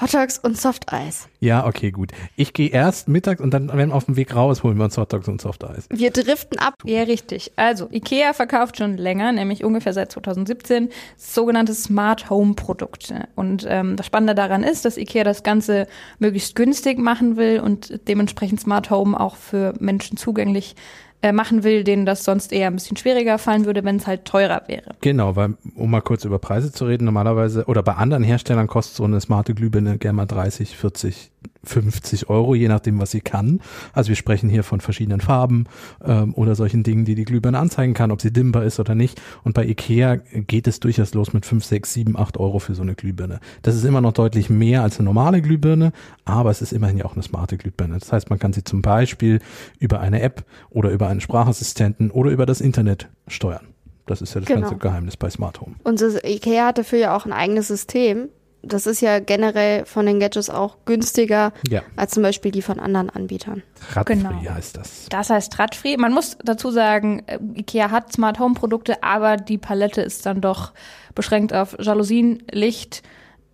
Hotdogs 0.02 0.40
und 0.40 0.58
Softeis. 0.58 1.28
Ja, 1.40 1.66
okay, 1.66 1.92
gut. 1.92 2.12
Ich 2.36 2.54
gehe 2.54 2.70
erst 2.70 3.08
mittags 3.08 3.42
und 3.42 3.54
dann, 3.54 3.70
wenn 3.74 3.90
wir 3.90 3.96
auf 3.96 4.06
dem 4.06 4.16
Weg 4.16 4.36
raus, 4.36 4.64
holen 4.64 4.78
wir 4.78 4.86
uns 4.86 4.98
Hotdogs 4.98 5.28
und 5.28 5.42
Softeis. 5.42 5.88
Wir 5.90 6.12
driften 6.12 6.58
ab. 6.60 6.76
Ja, 6.86 7.04
richtig. 7.04 7.52
Also, 7.56 7.90
Ikea 7.92 8.34
verkauft 8.34 8.78
schon 8.78 8.98
länger, 8.98 9.32
nämlich 9.32 9.64
ungefähr 9.64 9.94
seit 9.94 10.12
2017, 10.12 10.90
sogenannte 11.18 11.74
Smart 11.74 12.30
Home 12.30 12.54
Produkte. 12.54 13.28
Und 13.36 13.66
ähm, 13.68 13.96
das 13.96 14.06
Spannende 14.06 14.36
daran 14.36 14.64
ist, 14.64 14.86
dass 14.86 14.98
Ikea 14.98 15.24
das 15.24 15.44
Ganze 15.44 15.88
möglichst 16.20 16.56
günstig 16.56 16.98
machen 16.98 17.38
will 17.38 17.60
und 17.60 18.00
dementsprechend 18.08 18.62
Smart 18.62 18.90
Home 18.90 19.20
auch 19.20 19.36
für 19.36 19.74
Menschen 19.80 20.18
zugänglich 20.18 20.76
äh, 21.22 21.32
machen 21.32 21.64
will, 21.64 21.84
denen 21.84 22.06
das 22.06 22.24
sonst 22.24 22.54
eher 22.54 22.68
ein 22.68 22.76
bisschen 22.76 22.98
schwieriger 22.98 23.38
fallen 23.38 23.66
würde, 23.66 23.84
wenn 23.84 23.98
es 23.98 24.08
halt 24.08 24.26
teurer 24.26 24.64
wäre. 24.68 24.92
Genau, 25.02 25.36
weil, 25.36 25.56
um 25.76 25.92
mal 25.92 26.02
kurz 26.02 26.24
über 26.24 26.40
Preise 26.40 26.72
zu 26.72 26.86
reden, 26.86 27.06
normalerweise 27.06 27.66
oder 27.66 27.84
bei 27.84 27.94
anderen 27.94 28.24
Herstellern 28.24 28.68
kostet 28.68 28.96
so 28.96 29.04
eine 29.04 29.20
smarte 29.20 29.54
Glühbirne 29.54 29.98
gerne 29.98 30.16
mal 30.16 30.26
30, 30.26 30.78
40 30.78 31.32
50 31.64 32.30
Euro, 32.30 32.56
je 32.56 32.68
nachdem, 32.68 33.00
was 33.00 33.12
sie 33.12 33.22
kann. 33.22 33.62
Also 33.94 34.10
wir 34.10 34.16
sprechen 34.16 34.50
hier 34.50 34.64
von 34.64 34.82
verschiedenen 34.82 35.22
Farben 35.22 35.66
ähm, 36.04 36.34
oder 36.34 36.56
solchen 36.56 36.84
Dingen, 36.84 37.06
die 37.06 37.16
die 37.16 37.26
Glühbirne 37.26 37.60
anzeigen 37.60 37.94
kann, 37.94 38.12
ob 38.12 38.22
sie 38.22 38.32
dimmbar 38.32 38.64
ist 38.64 38.80
oder 38.80 38.96
nicht. 38.96 39.22
Und 39.44 39.54
bei 39.54 39.66
Ikea 39.66 40.16
geht 40.16 40.68
es 40.68 40.80
durchaus 40.80 41.14
los 41.14 41.34
mit 41.34 41.46
5, 41.46 41.64
6, 41.64 41.94
7, 41.94 42.18
8 42.18 42.38
Euro 42.38 42.60
für 42.60 42.76
so 42.76 42.82
eine 42.82 42.96
Glühbirne. 42.96 43.40
Das 43.62 43.76
ist 43.76 43.84
immer 43.84 44.02
noch 44.02 44.14
deutlich 44.14 44.50
mehr 44.50 44.84
als 44.84 45.00
eine 45.00 45.06
normale 45.06 45.42
Glühbirne, 45.42 45.92
aber 46.26 46.50
es 46.50 46.62
ist 46.62 46.72
immerhin 46.72 46.98
ja 46.98 47.06
auch 47.06 47.14
eine 47.14 47.24
smarte 47.24 47.58
Glühbirne. 47.58 48.00
Das 48.00 48.12
heißt, 48.12 48.30
man 48.30 48.40
kann 48.40 48.54
sie 48.54 48.64
zum 48.64 48.82
Beispiel 48.82 49.40
über 49.80 50.00
eine 50.00 50.22
App 50.22 50.46
oder 50.70 50.92
über 50.92 51.08
einen 51.08 51.22
Sprachassistenten 51.22 52.10
oder 52.12 52.32
über 52.32 52.46
das 52.46 52.62
Internet 52.62 53.10
steuern. 53.28 53.68
Das 54.06 54.22
ist 54.22 54.34
ja 54.34 54.42
das 54.42 54.48
genau. 54.48 54.62
ganze 54.62 54.78
Geheimnis 54.78 55.18
bei 55.18 55.30
Smart 55.30 55.62
Home. 55.62 55.76
Und 55.84 56.02
Ikea 56.24 56.68
hat 56.68 56.80
dafür 56.80 56.98
ja 56.98 57.16
auch 57.16 57.26
ein 57.26 57.34
eigenes 57.34 57.68
System, 57.68 58.30
das 58.62 58.88
ist 58.88 59.02
ja 59.02 59.20
generell 59.20 59.86
von 59.86 60.06
den 60.06 60.20
Gadgets 60.20 60.50
auch 60.50 60.78
günstiger 60.86 61.54
ja. 61.70 61.82
als 61.96 62.12
zum 62.12 62.24
Beispiel 62.24 62.52
die 62.52 62.62
von 62.62 62.80
anderen 62.80 63.10
Anbietern. 63.10 63.64
Radfree 63.94 64.16
genau. 64.16 64.32
heißt 64.32 64.78
das. 64.78 65.08
Das 65.10 65.30
heißt 65.30 65.58
Radfree. 65.60 65.98
Man 65.98 66.14
muss 66.14 66.38
dazu 66.44 66.72
sagen, 66.72 67.24
äh, 67.28 67.40
Ikea 67.56 67.92
hat 67.92 68.12
Smart 68.12 68.40
Home 68.40 68.56
Produkte, 68.56 69.02
aber 69.04 69.38
die 69.38 69.58
Palette 69.58 70.02
ist 70.02 70.26
dann 70.26 70.42
doch 70.42 70.74
beschränkt 71.16 71.54
auf 71.54 71.78
Jalousien, 71.80 72.44
Licht, 72.52 73.02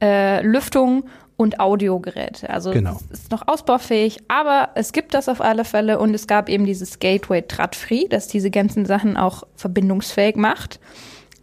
äh, 0.02 0.42
Lüftung 0.42 1.06
und 1.38 1.60
Audiogeräte. 1.60 2.50
Also 2.50 2.72
genau. 2.72 2.98
es 3.12 3.20
ist 3.20 3.32
noch 3.32 3.48
ausbaufähig, 3.48 4.20
aber 4.28 4.70
es 4.76 4.94
gibt 4.94 5.14
das 5.14 5.30
auf 5.30 5.42
alle 5.42 5.66
Fälle 5.66 6.00
und 6.00 6.14
es 6.14 6.28
gab 6.28 6.50
eben 6.50 6.66
dieses 6.66 7.00
Gateway 7.00 7.42
Tradfree, 7.42 8.08
das 8.08 8.28
diese 8.28 8.50
ganzen 8.50 8.86
Sachen 8.86 9.18
auch 9.18 9.44
verbindungsfähig 9.56 10.36
macht. 10.38 10.80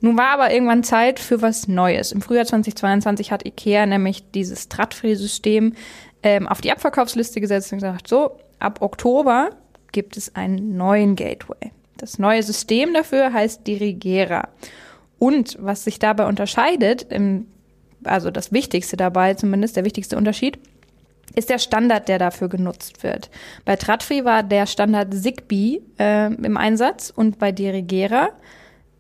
Nun 0.03 0.19
war 0.19 0.31
aber 0.31 0.53
irgendwann 0.53 0.83
Zeit 0.83 1.21
für 1.21 1.43
was 1.43 1.69
Neues. 1.69 2.11
Im 2.11 2.23
Frühjahr 2.23 2.45
2022 2.45 3.31
hat 3.31 3.47
IKEA 3.47 3.87
nämlich 3.87 4.31
dieses 4.33 4.65
Stratfree-System 4.65 5.75
ähm, 6.25 6.49
auf 6.49 6.61
die 6.61 6.73
Abverkaufsliste 6.73 7.41
gesetzt 7.41 7.73
und 7.73 7.79
gesagt, 7.79 8.09
so, 8.09 8.33
ab 8.59 8.83
Oktober 8.83 9.51
gibt 9.93 10.17
es 10.17 10.35
einen 10.35 10.77
neuen 10.77 11.15
Gateway. 11.15 11.71
Das 11.99 12.19
neue 12.19 12.43
System 12.43 12.93
dafür 12.93 13.33
heißt 13.33 13.65
Dirigera. 13.65 14.49
Und 15.21 15.57
was 15.61 15.85
sich 15.85 16.01
dabei 16.01 16.27
unterscheidet, 16.27 17.07
im, 17.11 17.47
also 18.03 18.33
das 18.33 18.51
Wichtigste 18.51 18.97
dabei, 18.97 19.35
zumindest 19.35 19.77
der 19.77 19.85
wichtigste 19.85 20.17
Unterschied, 20.17 20.59
ist 21.37 21.49
der 21.49 21.61
Standard, 21.61 22.09
der 22.09 22.19
dafür 22.19 22.49
genutzt 22.49 23.05
wird. 23.05 23.31
Bei 23.65 23.77
Tradfree 23.77 24.25
war 24.25 24.43
der 24.43 24.67
Standard 24.67 25.15
Zigbee 25.15 25.81
äh, 26.01 26.35
im 26.35 26.57
Einsatz 26.57 27.13
und 27.15 27.39
bei 27.39 27.53
Dirigera 27.53 28.31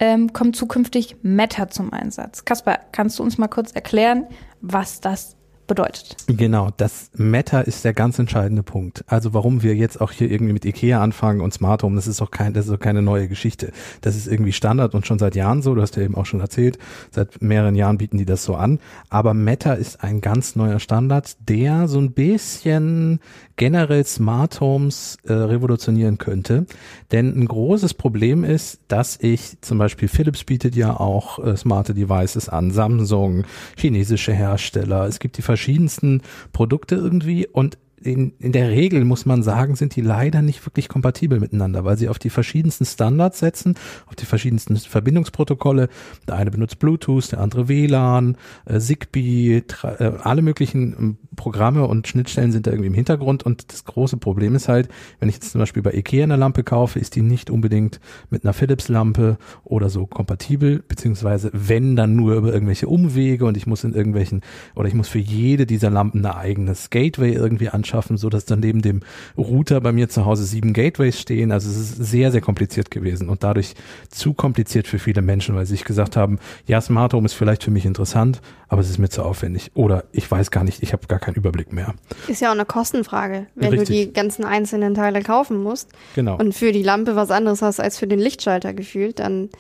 ähm, 0.02 0.32
kommt 0.32 0.56
zukünftig 0.56 1.14
Meta 1.23 1.68
zum 1.68 1.92
Einsatz. 1.92 2.44
Kaspar, 2.44 2.80
kannst 2.90 3.21
du 3.21 3.23
uns 3.23 3.38
mal 3.38 3.47
kurz 3.47 3.71
erklären, 3.71 4.26
was 4.61 5.00
das 5.00 5.37
bedeutet. 5.66 6.16
Genau, 6.26 6.71
das 6.76 7.11
Meta 7.14 7.61
ist 7.61 7.85
der 7.85 7.95
ganz 7.95 8.19
entscheidende 8.19 8.62
Punkt. 8.62 9.04
Also 9.07 9.35
warum 9.35 9.62
wir 9.62 9.75
jetzt 9.75 10.00
auch 10.00 10.12
hier 10.12 10.31
irgendwie 10.31 10.52
mit 10.52 10.64
Ikea 10.64 11.02
anfangen 11.02 11.40
und 11.40 11.54
Smart 11.54 11.83
Home, 11.83 11.97
das 11.97 12.07
ist 12.07 12.21
auch 12.21 12.31
kein, 12.31 12.52
das 12.52 12.66
ist 12.66 12.73
auch 12.73 12.81
keine 12.81 13.02
neue 13.02 13.28
Geschichte. 13.28 13.73
Das 14.00 14.16
ist 14.16 14.26
irgendwie 14.26 14.52
Standard 14.52 14.95
und 14.95 15.07
schon 15.07 15.19
seit 15.19 15.35
Jahren 15.35 15.62
so, 15.62 15.75
du 15.75 15.83
hast 15.83 15.97
ja 15.97 16.02
eben 16.02 16.14
auch 16.14 16.26
schon 16.26 16.40
erzählt, 16.40 16.78
seit 17.11 17.40
mehreren 17.42 17.75
Jahren 17.75 17.99
bieten 17.99 18.19
die 18.19 18.25
das 18.25 18.45
so 18.45 18.54
an. 18.54 18.81
Aber 19.09 19.35
Meta 19.35 19.75
ist 19.75 20.02
ein 20.02 20.21
ganz 20.21 20.57
neuer 20.57 20.81
Standard, 20.81 21.37
der 21.49 21.88
so 21.88 21.99
ein 21.99 22.12
bisschen 22.12 23.21
generell 23.57 24.04
Smart 24.04 24.61
Homes 24.61 25.19
äh, 25.25 25.33
revolutionieren 25.33 26.19
könnte. 26.19 26.66
Denn 27.12 27.38
ein 27.38 27.47
großes 27.47 27.95
Problem 27.95 28.45
ist, 28.45 28.81
dass 28.88 29.19
ich 29.21 29.61
zum 29.61 29.78
Beispiel 29.78 30.09
Philips 30.09 30.45
bietet 30.45 30.75
ja 30.75 30.99
auch 30.99 31.38
äh, 31.38 31.57
smarte 31.57 31.95
Devices 31.95 32.49
an, 32.49 32.71
Samsung, 32.71 33.45
chinesische 33.76 34.33
Hersteller. 34.33 35.07
Es 35.07 35.21
gibt 35.21 35.37
die 35.38 35.42
verschiedensten 35.52 36.23
Produkte 36.54 36.94
irgendwie. 36.94 37.47
Und 37.47 37.76
in, 38.04 38.32
in 38.38 38.52
der 38.52 38.71
Regel 38.71 39.04
muss 39.04 39.26
man 39.26 39.42
sagen, 39.42 39.76
sind 39.76 39.97
die 39.97 40.00
leider 40.00 40.42
nicht 40.42 40.64
wirklich 40.66 40.88
kompatibel 40.88 41.40
miteinander, 41.40 41.85
weil 41.85 41.97
sie 41.97 42.09
auf 42.09 42.18
die 42.18 42.30
verschiedensten 42.30 42.85
Standards 42.85 43.38
setzen, 43.38 43.76
auf 44.06 44.16
die 44.16 44.26
verschiedensten 44.26 44.76
Verbindungsprotokolle. 44.76 45.88
Der 46.26 46.37
eine 46.37 46.50
benutzt 46.50 46.78
Bluetooth, 46.78 47.32
der 47.32 47.40
andere 47.40 47.68
WLAN, 47.68 48.37
äh, 48.64 48.78
Zigbee, 48.78 49.62
äh, 49.82 50.12
alle 50.23 50.42
möglichen 50.42 50.97
ähm, 50.99 51.16
Programme 51.37 51.87
und 51.87 52.09
Schnittstellen 52.09 52.52
sind 52.52 52.66
da 52.66 52.73
irgendwie 52.73 52.88
im 52.88 52.94
Hintergrund. 52.94 53.44
Und 53.44 53.73
das 53.73 53.85
große 53.85 54.16
Problem 54.16 54.54
ist 54.54 54.68
halt, 54.68 54.88
wenn 55.21 55.28
ich 55.28 55.37
jetzt 55.37 55.52
zum 55.52 55.61
Beispiel 55.61 55.82
bei 55.82 55.92
Ikea 55.92 56.25
eine 56.25 56.37
Lampe 56.37 56.64
kaufe, 56.64 56.99
ist 56.99 57.16
die 57.16 57.23
nicht 57.23 57.50
unbedingt 57.50 58.00
mit 58.30 58.44
einer 58.44 58.52
Philips-Lampe 58.52 59.38
oder 59.64 59.88
so 59.88 60.06
kompatibel, 60.06 60.82
beziehungsweise 60.87 61.50
wenn 61.52 61.97
dann 61.97 62.16
nur 62.16 62.35
über 62.35 62.52
irgendwelche 62.52 62.88
Umwege 62.88 63.47
und 63.47 63.56
ich 63.56 63.66
muss 63.66 63.85
in 63.85 63.94
irgendwelchen 63.94 64.42
oder 64.75 64.88
ich 64.88 64.94
muss 64.94 65.09
für 65.09 65.18
jede 65.18 65.66
dieser 65.66 65.90
Lampen 65.90 66.25
ein 66.25 66.32
eigenes 66.32 66.90
Gateway 66.90 67.32
irgendwie 67.32 67.68
anschauen 67.68 67.91
schaffen, 67.92 68.16
so 68.16 68.28
dass 68.30 68.44
dann 68.44 68.61
neben 68.61 68.82
dem 68.82 69.00
Router 69.37 69.80
bei 69.80 69.92
mir 69.92 70.08
zu 70.08 70.25
Hause 70.25 70.44
sieben 70.44 70.72
Gateways 70.72 71.20
stehen. 71.20 71.52
Also 71.52 71.70
es 71.70 71.76
ist 71.76 71.96
sehr, 71.96 72.32
sehr 72.32 72.40
kompliziert 72.40 72.90
gewesen 72.90 73.28
und 73.28 73.42
dadurch 73.42 73.75
zu 74.08 74.32
kompliziert 74.32 74.87
für 74.87 74.99
viele 74.99 75.22
Menschen, 75.22 75.54
weil 75.54 75.66
sie 75.66 75.72
sich 75.72 75.84
gesagt 75.84 76.16
haben, 76.16 76.38
ja, 76.66 76.80
Smart 76.80 77.12
Home 77.12 77.26
ist 77.26 77.34
vielleicht 77.34 77.62
für 77.62 77.70
mich 77.70 77.84
interessant, 77.84 78.40
aber 78.68 78.80
es 78.80 78.88
ist 78.88 78.99
mir 78.99 79.11
zu 79.11 79.22
aufwendig. 79.22 79.70
Oder 79.75 80.04
ich 80.12 80.30
weiß 80.30 80.50
gar 80.50 80.64
nicht, 80.64 80.82
ich 80.82 80.92
habe 80.92 81.06
gar 81.06 81.18
keinen 81.18 81.34
Überblick 81.34 81.72
mehr. 81.72 81.94
Ist 82.28 82.40
ja 82.40 82.49
auch 82.49 82.54
eine 82.54 82.64
Kostenfrage, 82.64 83.46
wenn 83.54 83.70
Richtig. 83.70 83.88
du 83.88 83.94
die 83.94 84.12
ganzen 84.12 84.44
einzelnen 84.44 84.94
Teile 84.94 85.22
kaufen 85.22 85.62
musst. 85.62 85.90
Genau. 86.14 86.38
Und 86.38 86.54
für 86.54 86.72
die 86.72 86.82
Lampe 86.82 87.14
was 87.14 87.30
anderes 87.30 87.62
hast 87.62 87.80
als 87.80 87.99
für 87.99 88.06
den 88.06 88.18
Lichtschalter 88.18 88.72
gefühlt, 88.72 89.18
dann 89.18 89.50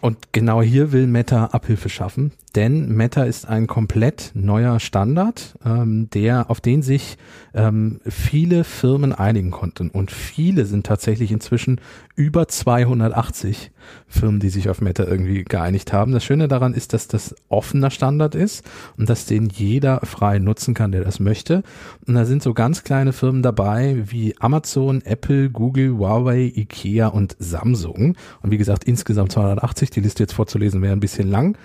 und 0.00 0.32
genau 0.32 0.62
hier 0.62 0.92
will 0.92 1.06
Meta 1.06 1.46
Abhilfe 1.46 1.88
schaffen, 1.88 2.32
denn 2.54 2.88
Meta 2.88 3.24
ist 3.24 3.46
ein 3.46 3.66
komplett 3.66 4.32
neuer 4.34 4.80
Standard, 4.80 5.56
ähm, 5.64 6.08
der 6.10 6.50
auf 6.50 6.60
den 6.60 6.82
sich 6.82 7.18
ähm, 7.54 8.00
viele 8.06 8.64
Firmen 8.64 9.12
einigen 9.12 9.50
konnten 9.50 9.90
und 9.90 10.10
viele 10.10 10.64
sind 10.64 10.86
tatsächlich 10.86 11.32
inzwischen 11.32 11.80
über 12.16 12.48
280 12.48 13.70
Firmen, 14.06 14.40
die 14.40 14.50
sich 14.50 14.68
auf 14.68 14.80
Meta 14.80 15.04
irgendwie 15.04 15.44
geeinigt 15.44 15.92
haben. 15.92 16.12
Das 16.12 16.24
Schöne 16.24 16.48
daran 16.48 16.74
ist, 16.74 16.92
dass 16.92 17.08
das 17.08 17.34
offener 17.48 17.90
Standard 17.90 18.34
ist 18.34 18.64
und 18.98 19.08
dass 19.08 19.26
den 19.26 19.48
jeder 19.48 20.00
frei 20.00 20.38
nutzen 20.38 20.74
kann, 20.74 20.92
der 20.92 21.02
das 21.02 21.18
möchte. 21.18 21.62
Und 22.06 22.14
da 22.14 22.24
sind 22.24 22.42
so 22.42 22.52
ganz 22.52 22.84
kleine 22.84 23.12
Firmen 23.12 23.42
dabei 23.42 24.04
wie 24.06 24.34
Amazon, 24.38 25.02
Apple, 25.02 25.50
Google, 25.50 25.96
Huawei, 25.96 26.52
Ikea 26.54 27.08
und 27.08 27.36
Samsung. 27.38 28.16
Und 28.42 28.50
wie 28.50 28.58
gesagt, 28.58 28.84
insgesamt 28.84 29.32
280. 29.32 29.89
Die 29.90 30.00
Liste 30.00 30.22
jetzt 30.22 30.32
vorzulesen 30.32 30.82
wäre 30.82 30.92
ein 30.92 31.00
bisschen 31.00 31.28
lang. 31.30 31.56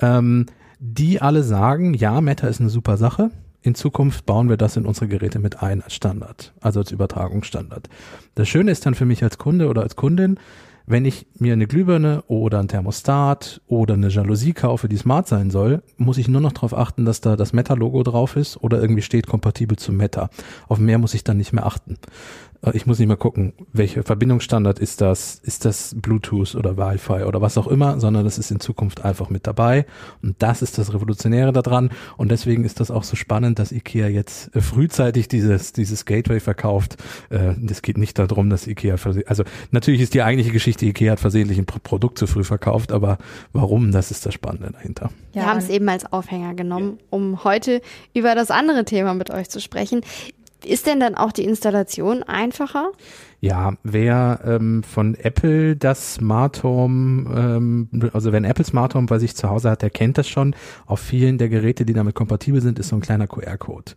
Ähm, 0.00 0.46
die 0.78 1.22
alle 1.22 1.42
sagen, 1.42 1.94
ja, 1.94 2.20
Meta 2.20 2.48
ist 2.48 2.60
eine 2.60 2.70
super 2.70 2.96
Sache. 2.96 3.30
In 3.62 3.76
Zukunft 3.76 4.26
bauen 4.26 4.48
wir 4.48 4.56
das 4.56 4.76
in 4.76 4.86
unsere 4.86 5.06
Geräte 5.06 5.38
mit 5.38 5.62
ein 5.62 5.82
als 5.82 5.94
Standard, 5.94 6.52
also 6.60 6.80
als 6.80 6.90
Übertragungsstandard. 6.90 7.88
Das 8.34 8.48
Schöne 8.48 8.72
ist 8.72 8.84
dann 8.84 8.94
für 8.94 9.04
mich 9.04 9.22
als 9.22 9.38
Kunde 9.38 9.68
oder 9.68 9.82
als 9.82 9.94
Kundin, 9.94 10.38
wenn 10.86 11.04
ich 11.04 11.26
mir 11.38 11.52
eine 11.52 11.66
Glühbirne 11.66 12.24
oder 12.26 12.58
ein 12.58 12.68
Thermostat 12.68 13.60
oder 13.68 13.94
eine 13.94 14.08
Jalousie 14.08 14.52
kaufe, 14.52 14.88
die 14.88 14.96
smart 14.96 15.28
sein 15.28 15.50
soll, 15.50 15.82
muss 15.96 16.18
ich 16.18 16.26
nur 16.26 16.40
noch 16.40 16.52
darauf 16.52 16.76
achten, 16.76 17.04
dass 17.04 17.20
da 17.20 17.36
das 17.36 17.52
Meta-Logo 17.52 18.02
drauf 18.02 18.36
ist 18.36 18.56
oder 18.56 18.80
irgendwie 18.80 19.02
steht 19.02 19.28
kompatibel 19.28 19.78
zu 19.78 19.92
Meta. 19.92 20.28
Auf 20.68 20.78
mehr 20.78 20.98
muss 20.98 21.14
ich 21.14 21.22
dann 21.22 21.36
nicht 21.36 21.52
mehr 21.52 21.66
achten. 21.66 21.98
Äh, 22.62 22.70
ich 22.74 22.86
muss 22.86 22.98
nicht 22.98 23.08
mehr 23.08 23.16
gucken, 23.16 23.52
welche 23.72 24.02
Verbindungsstandard 24.02 24.78
ist 24.78 25.00
das, 25.00 25.40
ist 25.42 25.64
das 25.64 25.94
Bluetooth 25.96 26.54
oder 26.54 26.76
Wi-Fi 26.76 27.24
oder 27.24 27.40
was 27.40 27.58
auch 27.58 27.66
immer, 27.66 28.00
sondern 28.00 28.24
das 28.24 28.38
ist 28.38 28.50
in 28.50 28.60
Zukunft 28.60 29.04
einfach 29.04 29.30
mit 29.30 29.46
dabei. 29.46 29.86
Und 30.22 30.36
das 30.38 30.62
ist 30.62 30.78
das 30.78 30.94
Revolutionäre 30.94 31.52
daran. 31.52 31.90
Und 32.16 32.30
deswegen 32.30 32.64
ist 32.64 32.80
das 32.80 32.90
auch 32.90 33.04
so 33.04 33.16
spannend, 33.16 33.58
dass 33.58 33.72
IKEA 33.72 34.08
jetzt 34.08 34.54
äh, 34.54 34.60
frühzeitig 34.60 35.28
dieses, 35.28 35.72
dieses 35.72 36.04
Gateway 36.04 36.40
verkauft. 36.40 36.96
Es 37.30 37.78
äh, 37.78 37.82
geht 37.82 37.98
nicht 37.98 38.18
darum, 38.18 38.50
dass 38.50 38.66
IKEA, 38.66 38.96
also 39.26 39.44
natürlich 39.70 40.00
ist 40.00 40.14
die 40.14 40.22
eigentliche 40.22 40.52
Geschichte, 40.52 40.86
IKEA 40.86 41.12
hat 41.12 41.20
versehentlich 41.20 41.58
ein 41.58 41.66
Produkt 41.66 42.18
zu 42.18 42.26
früh 42.26 42.44
verkauft, 42.44 42.92
aber 42.92 43.18
warum, 43.52 43.92
das 43.92 44.10
ist 44.10 44.26
das 44.26 44.34
Spannende 44.34 44.70
dahinter. 44.72 45.10
Wir 45.32 45.46
haben 45.46 45.58
es 45.58 45.68
eben 45.68 45.88
als 45.88 46.10
Aufhänger 46.12 46.54
genommen, 46.54 46.98
um 47.10 47.44
heute 47.44 47.80
über 48.14 48.34
das 48.34 48.50
andere 48.50 48.84
Thema 48.84 49.14
mit 49.14 49.30
euch 49.30 49.48
zu 49.48 49.60
sprechen. 49.60 50.02
Ist 50.64 50.86
denn 50.86 51.00
dann 51.00 51.14
auch 51.14 51.32
die 51.32 51.44
Installation 51.44 52.22
einfacher? 52.22 52.92
Ja, 53.44 53.72
wer 53.82 54.38
ähm, 54.44 54.84
von 54.84 55.16
Apple 55.16 55.74
das 55.74 56.14
Smart 56.14 56.62
Home, 56.62 57.28
ähm, 57.36 57.88
also 58.12 58.30
wenn 58.30 58.44
Apple 58.44 58.64
Smart 58.64 58.94
Home 58.94 59.08
bei 59.08 59.18
sich 59.18 59.34
zu 59.34 59.50
Hause 59.50 59.68
hat, 59.68 59.82
der 59.82 59.90
kennt 59.90 60.16
das 60.16 60.28
schon. 60.28 60.54
Auf 60.86 61.00
vielen 61.00 61.38
der 61.38 61.48
Geräte, 61.48 61.84
die 61.84 61.92
damit 61.92 62.14
kompatibel 62.14 62.60
sind, 62.60 62.78
ist 62.78 62.90
so 62.90 62.96
ein 62.96 63.02
kleiner 63.02 63.26
QR-Code. 63.26 63.94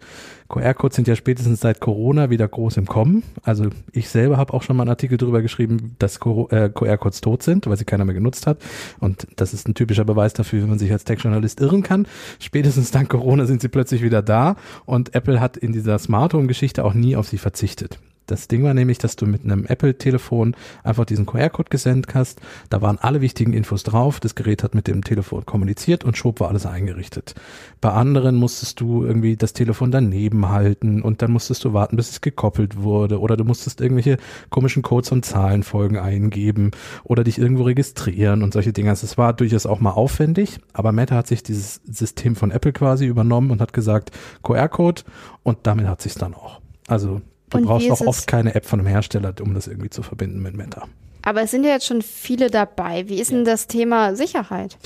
QR-Codes 0.49 0.95
sind 0.95 1.07
ja 1.07 1.15
spätestens 1.15 1.59
seit 1.59 1.79
Corona 1.79 2.31
wieder 2.31 2.47
groß 2.47 2.77
im 2.77 2.87
Kommen. 2.87 3.21
Also 3.43 3.67
ich 3.91 4.09
selber 4.09 4.37
habe 4.37 4.51
auch 4.51 4.63
schon 4.63 4.77
mal 4.77 4.81
einen 4.81 4.89
Artikel 4.89 5.19
darüber 5.19 5.43
geschrieben, 5.43 5.95
dass 5.99 6.15
äh, 6.15 6.69
QR-Codes 6.69 7.21
tot 7.21 7.43
sind, 7.43 7.67
weil 7.67 7.77
sie 7.77 7.85
keiner 7.85 8.05
mehr 8.05 8.15
genutzt 8.15 8.47
hat. 8.47 8.57
Und 8.99 9.27
das 9.35 9.53
ist 9.53 9.67
ein 9.67 9.75
typischer 9.75 10.05
Beweis 10.05 10.33
dafür, 10.33 10.63
wie 10.63 10.67
man 10.67 10.79
sich 10.79 10.91
als 10.91 11.03
Tech-Journalist 11.03 11.61
irren 11.61 11.83
kann. 11.83 12.07
Spätestens 12.39 12.89
dank 12.89 13.09
Corona 13.09 13.45
sind 13.45 13.61
sie 13.61 13.69
plötzlich 13.69 14.01
wieder 14.01 14.23
da. 14.23 14.55
Und 14.85 15.13
Apple 15.13 15.39
hat 15.39 15.55
in 15.55 15.71
dieser 15.71 15.99
Smart 15.99 16.33
Home-Geschichte 16.33 16.83
auch 16.83 16.95
nie 16.95 17.15
auf 17.15 17.27
sie 17.27 17.37
verzichtet. 17.37 17.99
Das 18.25 18.47
Ding 18.47 18.63
war 18.63 18.73
nämlich, 18.73 18.97
dass 18.97 19.15
du 19.15 19.25
mit 19.25 19.43
einem 19.43 19.65
Apple-Telefon 19.65 20.55
einfach 20.83 21.05
diesen 21.05 21.25
QR-Code 21.25 21.69
gesendet 21.69 22.15
hast. 22.15 22.41
Da 22.69 22.81
waren 22.81 22.97
alle 22.97 23.21
wichtigen 23.21 23.53
Infos 23.53 23.83
drauf. 23.83 24.19
Das 24.19 24.35
Gerät 24.35 24.63
hat 24.63 24.73
mit 24.73 24.87
dem 24.87 25.03
Telefon 25.03 25.45
kommuniziert 25.45 26.03
und 26.03 26.17
schwupp 26.17 26.39
war 26.39 26.49
alles 26.49 26.65
eingerichtet. 26.65 27.35
Bei 27.81 27.91
anderen 27.91 28.35
musstest 28.35 28.79
du 28.79 29.03
irgendwie 29.03 29.35
das 29.37 29.53
Telefon 29.53 29.91
daneben 29.91 30.49
halten 30.49 31.01
und 31.01 31.21
dann 31.21 31.31
musstest 31.31 31.63
du 31.65 31.73
warten, 31.73 31.97
bis 31.97 32.09
es 32.09 32.21
gekoppelt 32.21 32.81
wurde 32.81 33.19
oder 33.19 33.37
du 33.37 33.43
musstest 33.43 33.79
irgendwelche 33.81 34.17
komischen 34.49 34.81
Codes 34.81 35.11
und 35.11 35.25
Zahlenfolgen 35.25 35.97
eingeben 35.97 36.71
oder 37.03 37.23
dich 37.23 37.37
irgendwo 37.37 37.63
registrieren 37.63 38.41
und 38.41 38.53
solche 38.53 38.73
Dinge. 38.73 38.89
Also 38.89 39.05
es 39.05 39.17
war 39.17 39.33
durchaus 39.33 39.65
auch 39.65 39.79
mal 39.79 39.91
aufwendig, 39.91 40.59
aber 40.73 40.91
Meta 40.91 41.15
hat 41.15 41.27
sich 41.27 41.43
dieses 41.43 41.81
System 41.85 42.35
von 42.35 42.51
Apple 42.51 42.73
quasi 42.73 43.05
übernommen 43.05 43.51
und 43.51 43.61
hat 43.61 43.73
gesagt 43.73 44.11
QR-Code 44.43 45.03
und 45.43 45.59
damit 45.63 45.87
hat 45.87 46.01
sich's 46.01 46.15
dann 46.15 46.33
auch. 46.33 46.61
Also 46.87 47.21
Du 47.55 47.61
und 47.61 47.67
brauchst 47.67 47.91
auch 47.91 48.07
oft 48.07 48.27
keine 48.27 48.55
App 48.55 48.65
von 48.65 48.79
einem 48.79 48.87
Hersteller, 48.87 49.33
um 49.41 49.53
das 49.53 49.67
irgendwie 49.67 49.89
zu 49.89 50.03
verbinden 50.03 50.41
mit 50.41 50.55
Meta. 50.55 50.87
Aber 51.25 51.41
es 51.41 51.51
sind 51.51 51.63
ja 51.63 51.71
jetzt 51.71 51.87
schon 51.87 52.03
viele 52.03 52.51
dabei. 52.51 53.09
Wie 53.09 53.19
ist 53.19 53.31
denn 53.31 53.45
das 53.45 53.65
Thema 53.65 54.15
Sicherheit? 54.15 54.77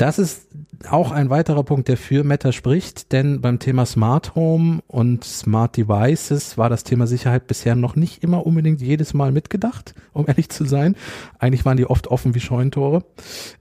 Das 0.00 0.18
ist 0.18 0.48
auch 0.88 1.10
ein 1.10 1.28
weiterer 1.28 1.62
Punkt, 1.62 1.88
der 1.88 1.98
für 1.98 2.24
Meta 2.24 2.52
spricht, 2.52 3.12
denn 3.12 3.42
beim 3.42 3.58
Thema 3.58 3.84
Smart 3.84 4.34
Home 4.34 4.80
und 4.86 5.24
Smart 5.24 5.76
Devices 5.76 6.56
war 6.56 6.70
das 6.70 6.84
Thema 6.84 7.06
Sicherheit 7.06 7.46
bisher 7.46 7.74
noch 7.74 7.96
nicht 7.96 8.22
immer 8.22 8.46
unbedingt 8.46 8.80
jedes 8.80 9.12
Mal 9.12 9.30
mitgedacht, 9.30 9.94
um 10.14 10.24
ehrlich 10.26 10.48
zu 10.48 10.64
sein. 10.64 10.96
Eigentlich 11.38 11.66
waren 11.66 11.76
die 11.76 11.84
oft 11.84 12.06
offen 12.06 12.34
wie 12.34 12.40
Scheunentore. 12.40 13.04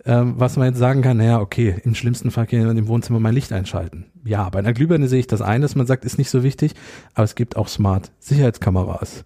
Ähm, 0.05 0.35
was 0.37 0.55
man 0.55 0.67
jetzt 0.67 0.77
sagen 0.77 1.01
kann, 1.01 1.17
naja, 1.17 1.41
okay, 1.41 1.75
im 1.83 1.93
schlimmsten 1.93 2.31
Fall 2.31 2.47
kann 2.47 2.71
ich 2.71 2.77
im 2.77 2.87
Wohnzimmer 2.87 3.19
mein 3.19 3.35
Licht 3.35 3.51
einschalten. 3.51 4.05
Ja, 4.23 4.49
bei 4.49 4.59
einer 4.59 4.71
Glühbirne 4.71 5.09
sehe 5.09 5.19
ich 5.19 5.27
das 5.27 5.41
ein, 5.41 5.61
dass 5.61 5.75
man 5.75 5.87
sagt, 5.87 6.05
ist 6.05 6.17
nicht 6.17 6.29
so 6.29 6.41
wichtig, 6.41 6.73
aber 7.15 7.25
es 7.25 7.35
gibt 7.35 7.57
auch 7.57 7.67
Smart 7.67 8.13
Sicherheitskameras 8.19 9.25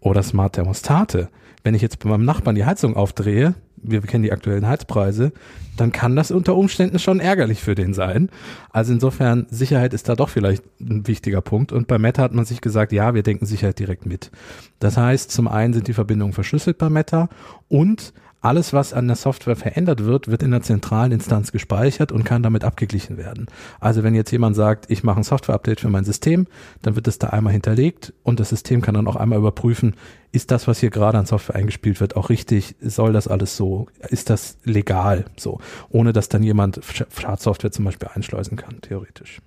oder 0.00 0.22
Smart 0.22 0.54
Thermostate. 0.54 1.28
Wenn 1.62 1.74
ich 1.74 1.82
jetzt 1.82 1.98
bei 1.98 2.08
meinem 2.08 2.24
Nachbarn 2.24 2.56
die 2.56 2.64
Heizung 2.64 2.96
aufdrehe, 2.96 3.54
wir 3.84 4.00
kennen 4.02 4.24
die 4.24 4.32
aktuellen 4.32 4.66
Heizpreise, 4.66 5.32
dann 5.76 5.92
kann 5.92 6.16
das 6.16 6.30
unter 6.30 6.56
Umständen 6.56 6.98
schon 6.98 7.20
ärgerlich 7.20 7.60
für 7.60 7.74
den 7.74 7.94
sein. 7.94 8.30
Also 8.70 8.92
insofern, 8.92 9.46
Sicherheit 9.50 9.92
ist 9.92 10.08
da 10.08 10.14
doch 10.14 10.28
vielleicht 10.28 10.62
ein 10.80 11.06
wichtiger 11.06 11.40
Punkt. 11.40 11.72
Und 11.72 11.86
bei 11.86 11.98
Meta 11.98 12.22
hat 12.22 12.34
man 12.34 12.44
sich 12.44 12.60
gesagt, 12.60 12.92
ja, 12.92 13.14
wir 13.14 13.22
denken 13.22 13.46
Sicherheit 13.46 13.78
direkt 13.78 14.06
mit. 14.06 14.30
Das 14.78 14.96
heißt, 14.96 15.30
zum 15.30 15.48
einen 15.48 15.74
sind 15.74 15.88
die 15.88 15.92
Verbindungen 15.92 16.32
verschlüsselt 16.32 16.78
bei 16.78 16.90
Meta 16.90 17.28
und 17.68 18.12
alles, 18.44 18.72
was 18.72 18.92
an 18.92 19.06
der 19.06 19.16
Software 19.16 19.56
verändert 19.56 20.04
wird, 20.04 20.28
wird 20.28 20.42
in 20.42 20.50
der 20.50 20.62
zentralen 20.62 21.12
Instanz 21.12 21.50
gespeichert 21.50 22.12
und 22.12 22.24
kann 22.24 22.42
damit 22.42 22.64
abgeglichen 22.64 23.16
werden. 23.16 23.46
Also 23.80 24.02
wenn 24.02 24.14
jetzt 24.14 24.30
jemand 24.30 24.54
sagt, 24.54 24.90
ich 24.90 25.02
mache 25.02 25.20
ein 25.20 25.24
Software-Update 25.24 25.80
für 25.80 25.88
mein 25.88 26.04
System, 26.04 26.46
dann 26.82 26.94
wird 26.94 27.08
es 27.08 27.18
da 27.18 27.28
einmal 27.28 27.52
hinterlegt 27.52 28.12
und 28.22 28.40
das 28.40 28.50
System 28.50 28.82
kann 28.82 28.94
dann 28.94 29.08
auch 29.08 29.16
einmal 29.16 29.38
überprüfen, 29.38 29.94
ist 30.30 30.50
das, 30.50 30.68
was 30.68 30.80
hier 30.80 30.90
gerade 30.90 31.16
an 31.16 31.26
Software 31.26 31.56
eingespielt 31.56 32.00
wird, 32.00 32.16
auch 32.16 32.28
richtig? 32.28 32.76
Soll 32.80 33.12
das 33.12 33.28
alles 33.28 33.56
so? 33.56 33.86
Ist 34.08 34.30
das 34.30 34.58
legal? 34.64 35.24
So, 35.36 35.60
ohne 35.88 36.12
dass 36.12 36.28
dann 36.28 36.42
jemand 36.42 36.80
Schadsoftware 36.84 37.72
zum 37.72 37.84
Beispiel 37.84 38.08
einschleusen 38.12 38.56
kann, 38.56 38.80
theoretisch. 38.82 39.40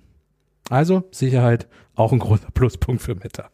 Also 0.70 1.04
Sicherheit 1.10 1.66
auch 1.98 2.12
ein 2.12 2.20
großer 2.20 2.50
Pluspunkt 2.54 3.02
für 3.02 3.16
Meta. 3.16 3.50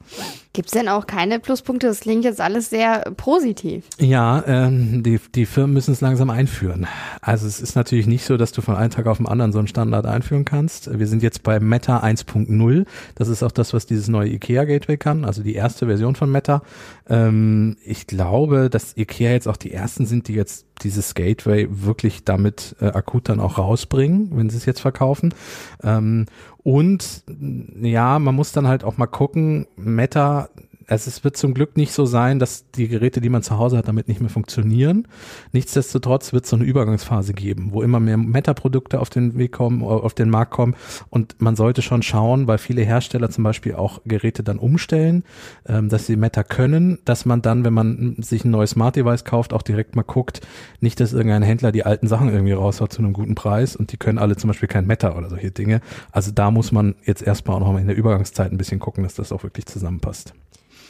Gibt 0.52 0.68
es 0.68 0.72
denn 0.72 0.88
auch 0.88 1.06
keine 1.06 1.40
Pluspunkte? 1.40 1.86
Das 1.86 2.00
klingt 2.00 2.24
jetzt 2.24 2.40
alles 2.40 2.68
sehr 2.68 3.00
positiv. 3.16 3.84
Ja, 3.98 4.44
ähm, 4.46 5.02
die, 5.02 5.18
die 5.34 5.46
Firmen 5.46 5.72
müssen 5.72 5.92
es 5.92 6.02
langsam 6.02 6.28
einführen. 6.28 6.86
Also 7.22 7.46
es 7.46 7.60
ist 7.60 7.74
natürlich 7.74 8.06
nicht 8.06 8.24
so, 8.24 8.36
dass 8.36 8.52
du 8.52 8.60
von 8.60 8.76
einem 8.76 8.90
Tag 8.90 9.06
auf 9.06 9.16
den 9.16 9.26
anderen 9.26 9.52
so 9.52 9.58
einen 9.58 9.66
Standard 9.66 10.04
einführen 10.04 10.44
kannst. 10.44 10.96
Wir 10.96 11.06
sind 11.06 11.22
jetzt 11.22 11.42
bei 11.42 11.58
Meta 11.58 12.04
1.0. 12.04 12.86
Das 13.14 13.28
ist 13.28 13.42
auch 13.42 13.50
das, 13.50 13.72
was 13.72 13.86
dieses 13.86 14.08
neue 14.08 14.28
IKEA 14.28 14.64
Gateway 14.64 14.98
kann, 14.98 15.24
also 15.24 15.42
die 15.42 15.54
erste 15.54 15.86
Version 15.86 16.14
von 16.14 16.30
Meta. 16.30 16.62
Ähm, 17.08 17.76
ich 17.82 18.06
glaube, 18.06 18.68
dass 18.68 18.96
IKEA 18.96 19.32
jetzt 19.32 19.48
auch 19.48 19.56
die 19.56 19.72
ersten 19.72 20.04
sind, 20.04 20.28
die 20.28 20.34
jetzt 20.34 20.66
dieses 20.82 21.14
Gateway 21.14 21.68
wirklich 21.70 22.24
damit 22.24 22.76
äh, 22.80 22.86
akut 22.86 23.28
dann 23.28 23.40
auch 23.40 23.58
rausbringen, 23.58 24.32
wenn 24.34 24.50
sie 24.50 24.56
es 24.56 24.66
jetzt 24.66 24.80
verkaufen. 24.80 25.32
Ähm, 25.82 26.26
Und 26.64 27.22
ja, 27.82 28.18
man 28.18 28.34
muss 28.34 28.52
dann 28.52 28.66
halt 28.66 28.84
auch 28.84 28.96
mal 28.96 29.06
gucken, 29.06 29.66
Meta 29.76 30.48
also 30.88 31.08
es 31.08 31.24
wird 31.24 31.36
zum 31.36 31.54
Glück 31.54 31.76
nicht 31.76 31.92
so 31.92 32.04
sein, 32.04 32.38
dass 32.38 32.70
die 32.70 32.88
Geräte, 32.88 33.20
die 33.20 33.28
man 33.28 33.42
zu 33.42 33.58
Hause 33.58 33.78
hat, 33.78 33.88
damit 33.88 34.08
nicht 34.08 34.20
mehr 34.20 34.30
funktionieren. 34.30 35.08
Nichtsdestotrotz 35.52 36.32
wird 36.32 36.44
es 36.44 36.50
so 36.50 36.56
eine 36.56 36.64
Übergangsphase 36.64 37.32
geben, 37.32 37.70
wo 37.72 37.82
immer 37.82 38.00
mehr 38.00 38.16
Meta-Produkte 38.16 39.00
auf 39.00 39.10
den 39.10 39.38
Weg 39.38 39.52
kommen, 39.52 39.82
auf 39.82 40.14
den 40.14 40.30
Markt 40.30 40.52
kommen. 40.52 40.74
Und 41.10 41.40
man 41.40 41.56
sollte 41.56 41.82
schon 41.82 42.02
schauen, 42.02 42.46
weil 42.46 42.58
viele 42.58 42.82
Hersteller 42.82 43.30
zum 43.30 43.44
Beispiel 43.44 43.74
auch 43.74 44.00
Geräte 44.04 44.42
dann 44.42 44.58
umstellen, 44.58 45.24
ähm, 45.66 45.88
dass 45.88 46.06
sie 46.06 46.16
Meta 46.16 46.42
können, 46.42 46.98
dass 47.04 47.24
man 47.24 47.42
dann, 47.42 47.64
wenn 47.64 47.74
man 47.74 48.16
sich 48.18 48.44
ein 48.44 48.50
neues 48.50 48.70
Smart 48.70 48.96
Device 48.96 49.24
kauft, 49.24 49.52
auch 49.52 49.62
direkt 49.62 49.96
mal 49.96 50.02
guckt, 50.02 50.40
nicht, 50.80 51.00
dass 51.00 51.12
irgendein 51.12 51.42
Händler 51.42 51.72
die 51.72 51.84
alten 51.84 52.08
Sachen 52.08 52.28
irgendwie 52.28 52.52
raushaut 52.52 52.92
zu 52.92 53.00
einem 53.00 53.12
guten 53.12 53.34
Preis 53.34 53.76
und 53.76 53.92
die 53.92 53.96
können 53.96 54.18
alle 54.18 54.36
zum 54.36 54.48
Beispiel 54.48 54.68
kein 54.68 54.86
Meta 54.86 55.16
oder 55.16 55.30
solche 55.30 55.50
Dinge. 55.50 55.80
Also 56.12 56.30
da 56.30 56.50
muss 56.50 56.72
man 56.72 56.94
jetzt 57.04 57.22
erstmal 57.22 57.56
auch 57.56 57.60
noch 57.60 57.72
mal 57.72 57.80
in 57.80 57.86
der 57.86 57.96
Übergangszeit 57.96 58.52
ein 58.52 58.58
bisschen 58.58 58.80
gucken, 58.80 59.04
dass 59.04 59.14
das 59.14 59.32
auch 59.32 59.42
wirklich 59.42 59.66
zusammenpasst. 59.66 60.34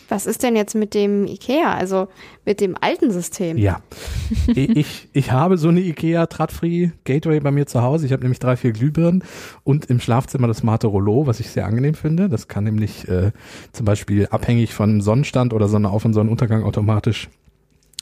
Was 0.08 0.26
ist 0.26 0.42
denn 0.42 0.56
jetzt 0.56 0.74
mit 0.74 0.94
dem 0.94 1.26
IKEA, 1.26 1.74
also 1.74 2.08
mit 2.44 2.60
dem 2.60 2.76
alten 2.80 3.10
System? 3.10 3.56
Ja, 3.56 3.80
ich, 4.54 5.08
ich 5.12 5.32
habe 5.32 5.56
so 5.56 5.68
eine 5.68 5.80
IKEA 5.80 6.26
Tradfree 6.26 6.90
Gateway 7.04 7.40
bei 7.40 7.50
mir 7.50 7.66
zu 7.66 7.82
Hause. 7.82 8.06
Ich 8.06 8.12
habe 8.12 8.22
nämlich 8.22 8.38
drei, 8.38 8.56
vier 8.56 8.72
Glühbirnen 8.72 9.24
und 9.62 9.86
im 9.86 10.00
Schlafzimmer 10.00 10.46
das 10.46 10.58
smarte 10.58 10.86
Rollo, 10.86 11.26
was 11.26 11.40
ich 11.40 11.50
sehr 11.50 11.66
angenehm 11.66 11.94
finde. 11.94 12.28
Das 12.28 12.48
kann 12.48 12.64
nämlich 12.64 13.08
äh, 13.08 13.32
zum 13.72 13.86
Beispiel 13.86 14.26
abhängig 14.30 14.74
von 14.74 15.00
Sonnenstand 15.00 15.52
oder 15.52 15.68
Sonnenauf- 15.68 16.04
und 16.04 16.12
Sonnenuntergang 16.12 16.64
automatisch 16.64 17.28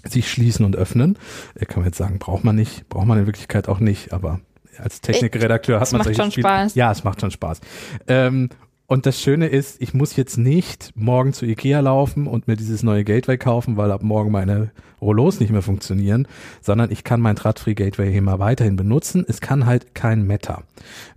sich 0.04 0.30
schließen 0.30 0.64
und 0.64 0.76
öffnen. 0.76 1.18
Äh, 1.54 1.66
kann 1.66 1.80
man 1.80 1.87
jetzt 1.87 1.99
sagen, 1.99 2.18
braucht 2.18 2.44
man 2.44 2.56
nicht, 2.56 2.88
braucht 2.88 3.06
man 3.06 3.18
in 3.18 3.26
Wirklichkeit 3.26 3.68
auch 3.68 3.80
nicht, 3.80 4.12
aber 4.12 4.40
als 4.78 5.00
Technikredakteur 5.00 5.80
hat 5.80 5.92
man 5.92 5.99
macht 5.99 6.06
solche 6.06 6.23
schon 6.23 6.30
Spiele. 6.32 6.49
Spaß. 6.49 6.75
Ja, 6.75 6.90
es 6.90 7.04
macht 7.04 7.21
schon 7.21 7.30
Spaß. 7.30 7.61
Ähm, 8.09 8.49
und 8.93 9.07
das 9.07 9.19
Schöne 9.19 9.47
ist, 9.47 9.81
ich 9.81 9.95
muss 9.95 10.17
jetzt 10.17 10.37
nicht 10.37 10.93
morgen 10.95 11.33
zu 11.33 11.47
Ikea 11.47 11.81
laufen 11.81 12.27
und 12.27 12.47
mir 12.47 12.57
dieses 12.57 12.83
neue 12.83 13.05
Gateway 13.05 13.39
kaufen, 13.39 13.79
weil 13.79 13.91
ab 13.91 14.03
morgen 14.03 14.31
meine 14.31 14.71
Rollos 15.01 15.41
nicht 15.41 15.51
mehr 15.51 15.63
funktionieren, 15.63 16.29
sondern 16.61 16.93
ich 16.93 17.03
kann 17.03 17.21
mein 17.21 17.35
Tradfree 17.35 17.75
Gateway 17.75 18.13
hier 18.13 18.23
mal 18.23 18.39
weiterhin 18.39 18.77
benutzen. 18.77 19.25
Es 19.27 19.41
kann 19.41 19.65
halt 19.67 19.95
kein 19.95 20.27
Meta. 20.27 20.63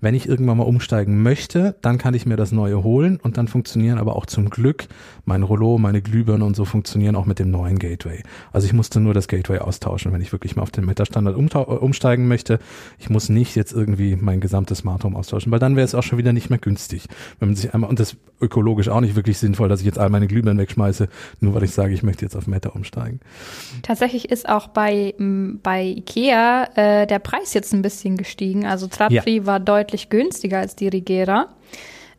Wenn 0.02 0.16
ich 0.16 0.28
irgendwann 0.28 0.58
mal 0.58 0.64
umsteigen 0.64 1.22
möchte, 1.22 1.76
dann 1.82 1.98
kann 1.98 2.14
ich 2.14 2.26
mir 2.26 2.38
das 2.38 2.52
neue 2.52 2.82
holen 2.82 3.20
und 3.22 3.38
dann 3.38 3.48
funktionieren 3.48 4.00
aber 4.00 4.16
auch 4.16 4.26
zum 4.26 4.50
Glück 4.50 4.88
mein 5.26 5.44
Rollo, 5.44 5.78
meine 5.78 6.02
Glühbirne 6.02 6.46
und 6.46 6.56
so 6.56 6.66
funktionieren 6.66 7.16
auch 7.16 7.26
mit 7.26 7.40
dem 7.40 7.52
neuen 7.52 7.78
Gateway. 7.78 8.24
Also 8.54 8.66
ich 8.66 8.74
musste 8.74 9.00
nur 9.00 9.14
das 9.14 9.28
Gateway 9.28 9.60
austauschen, 9.60 10.14
wenn 10.14 10.22
ich 10.22 10.32
wirklich 10.32 10.56
mal 10.56 10.64
auf 10.64 10.72
den 10.72 10.86
Meta-Standard 10.86 11.36
umsteigen 11.36 12.28
möchte. 12.28 12.60
Ich 12.98 13.10
muss 13.10 13.30
nicht 13.30 13.56
jetzt 13.56 13.74
irgendwie 13.74 14.16
mein 14.16 14.40
gesamtes 14.40 14.80
Smart 14.80 15.04
Home 15.04 15.18
austauschen, 15.18 15.52
weil 15.52 15.60
dann 15.60 15.76
wäre 15.76 15.86
es 15.86 15.94
auch 15.94 16.04
schon 16.04 16.18
wieder 16.18 16.34
nicht 16.34 16.50
mehr 16.50 16.60
günstig. 16.60 17.08
Wenn 17.40 17.50
man 17.50 17.56
sich 17.56 17.65
einmal, 17.74 17.90
und 17.90 18.00
das 18.00 18.16
ökologisch 18.42 18.90
auch 18.90 19.02
nicht 19.02 19.16
wirklich 19.16 19.38
sinnvoll, 19.38 19.70
dass 19.70 19.80
ich 19.80 19.86
jetzt 19.86 19.98
all 20.00 20.10
meine 20.10 20.28
Glühbirnen 20.28 20.60
wegschmeiße, 20.62 21.08
nur 21.40 21.54
weil 21.54 21.64
ich 21.64 21.72
sage, 21.72 21.94
ich 21.94 22.04
möchte 22.04 22.26
jetzt 22.26 22.36
auf 22.36 22.48
Meta 22.48 22.70
umsteigen. 22.70 23.20
Tatsächlich 23.82 24.30
ist 24.30 24.48
auch 24.48 24.68
bei, 24.68 25.14
bei 25.18 25.84
Ikea 25.84 26.68
äh, 26.76 27.08
der 27.08 27.20
Preis 27.20 27.54
jetzt 27.54 27.74
ein 27.74 27.82
bisschen 27.82 28.18
gestiegen. 28.18 28.66
Also 28.66 28.88
Tradfree 28.88 29.38
Ja. 29.38 29.46
war 29.46 29.60
deutlich 29.60 30.10
günstiger 30.10 30.60
als 30.60 30.76
die 30.76 30.88
Regera. 30.88 31.50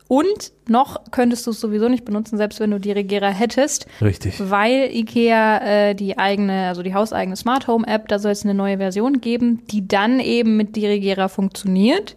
Und 0.09 0.53
noch 0.69 1.11
könntest 1.11 1.47
du 1.47 1.51
es 1.51 1.61
sowieso 1.61 1.89
nicht 1.89 2.05
benutzen, 2.05 2.37
selbst 2.37 2.61
wenn 2.61 2.71
du 2.71 2.79
die 2.79 2.93
Regera 2.93 3.29
hättest, 3.29 3.89
Richtig. 4.01 4.35
weil 4.39 4.89
Ikea 4.95 5.89
äh, 5.89 5.95
die 5.97 6.17
eigene, 6.17 6.69
also 6.69 6.85
die 6.85 6.95
hauseigene 6.95 7.35
Smart 7.35 7.67
Home 7.67 7.85
App, 7.89 8.07
da 8.07 8.21
soll 8.21 8.31
es 8.31 8.45
eine 8.45 8.55
neue 8.55 8.79
Version 8.79 9.21
geben, 9.21 9.63
die 9.73 9.89
dann 9.89 10.21
eben 10.21 10.57
mit 10.57 10.77
die 10.77 10.87
Regera 10.87 11.27
funktioniert. 11.27 12.15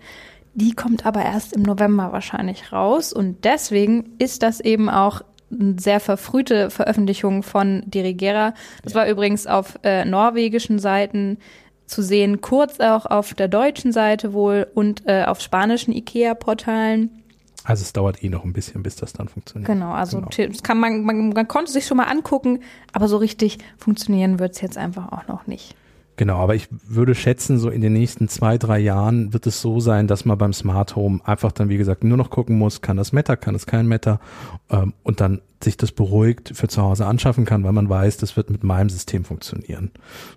Die 0.53 0.73
kommt 0.73 1.05
aber 1.05 1.23
erst 1.23 1.53
im 1.53 1.61
November 1.63 2.11
wahrscheinlich 2.11 2.71
raus 2.71 3.13
und 3.13 3.45
deswegen 3.45 4.11
ist 4.19 4.43
das 4.43 4.59
eben 4.59 4.89
auch 4.89 5.21
eine 5.51 5.75
sehr 5.79 5.99
verfrühte 5.99 6.69
Veröffentlichung 6.69 7.43
von 7.43 7.83
Dirigera. 7.85 8.53
Das 8.83 8.93
war 8.95 9.07
übrigens 9.07 9.47
auf 9.47 9.79
äh, 9.83 10.05
norwegischen 10.05 10.79
Seiten 10.79 11.37
zu 11.85 12.03
sehen, 12.03 12.41
kurz 12.41 12.79
auch 12.79 13.05
auf 13.07 13.33
der 13.33 13.47
deutschen 13.47 13.91
Seite 13.91 14.33
wohl 14.33 14.67
und 14.75 15.03
äh, 15.07 15.23
auf 15.25 15.41
spanischen 15.41 15.91
IKEA-Portalen. 15.93 17.09
Also 17.63 17.81
es 17.81 17.93
dauert 17.93 18.23
eh 18.23 18.29
noch 18.29 18.43
ein 18.45 18.53
bisschen, 18.53 18.83
bis 18.83 18.95
das 18.95 19.13
dann 19.13 19.27
funktioniert. 19.27 19.67
Genau, 19.67 19.91
also 19.91 20.21
Genau. 20.21 20.53
kann 20.63 20.79
man, 20.79 21.03
man, 21.03 21.29
man 21.29 21.47
konnte 21.47 21.71
sich 21.71 21.85
schon 21.85 21.97
mal 21.97 22.05
angucken, 22.05 22.59
aber 22.93 23.07
so 23.07 23.17
richtig 23.17 23.57
funktionieren 23.77 24.39
wird 24.39 24.53
es 24.53 24.61
jetzt 24.61 24.77
einfach 24.77 25.11
auch 25.11 25.27
noch 25.27 25.47
nicht. 25.47 25.75
Genau, 26.19 26.39
aber 26.39 26.53
ich 26.53 26.67
würde 26.85 27.15
schätzen, 27.15 27.59
so 27.59 27.69
in 27.69 27.79
den 27.79 27.93
nächsten 27.93 28.27
zwei, 28.27 28.57
drei 28.57 28.77
Jahren 28.77 29.31
wird 29.31 29.47
es 29.47 29.61
so 29.61 29.79
sein, 29.79 30.05
dass 30.05 30.25
man 30.25 30.37
beim 30.37 30.51
Smart 30.51 30.97
Home 30.97 31.21
einfach 31.23 31.53
dann, 31.53 31.69
wie 31.69 31.77
gesagt, 31.77 32.03
nur 32.03 32.17
noch 32.17 32.29
gucken 32.29 32.57
muss, 32.57 32.81
kann 32.81 32.97
das 32.97 33.13
Meta, 33.13 33.37
kann 33.37 33.55
es 33.55 33.65
kein 33.65 33.87
Meta 33.87 34.19
ähm, 34.69 34.91
und 35.03 35.21
dann 35.21 35.39
sich 35.63 35.77
das 35.77 35.91
beruhigt 35.91 36.51
für 36.55 36.67
zu 36.67 36.81
Hause 36.81 37.05
anschaffen 37.05 37.45
kann, 37.45 37.63
weil 37.63 37.73
man 37.73 37.89
weiß, 37.89 38.17
das 38.17 38.37
wird 38.37 38.49
mit 38.49 38.63
meinem 38.63 38.89
System 38.89 39.25
funktionieren. 39.25 39.91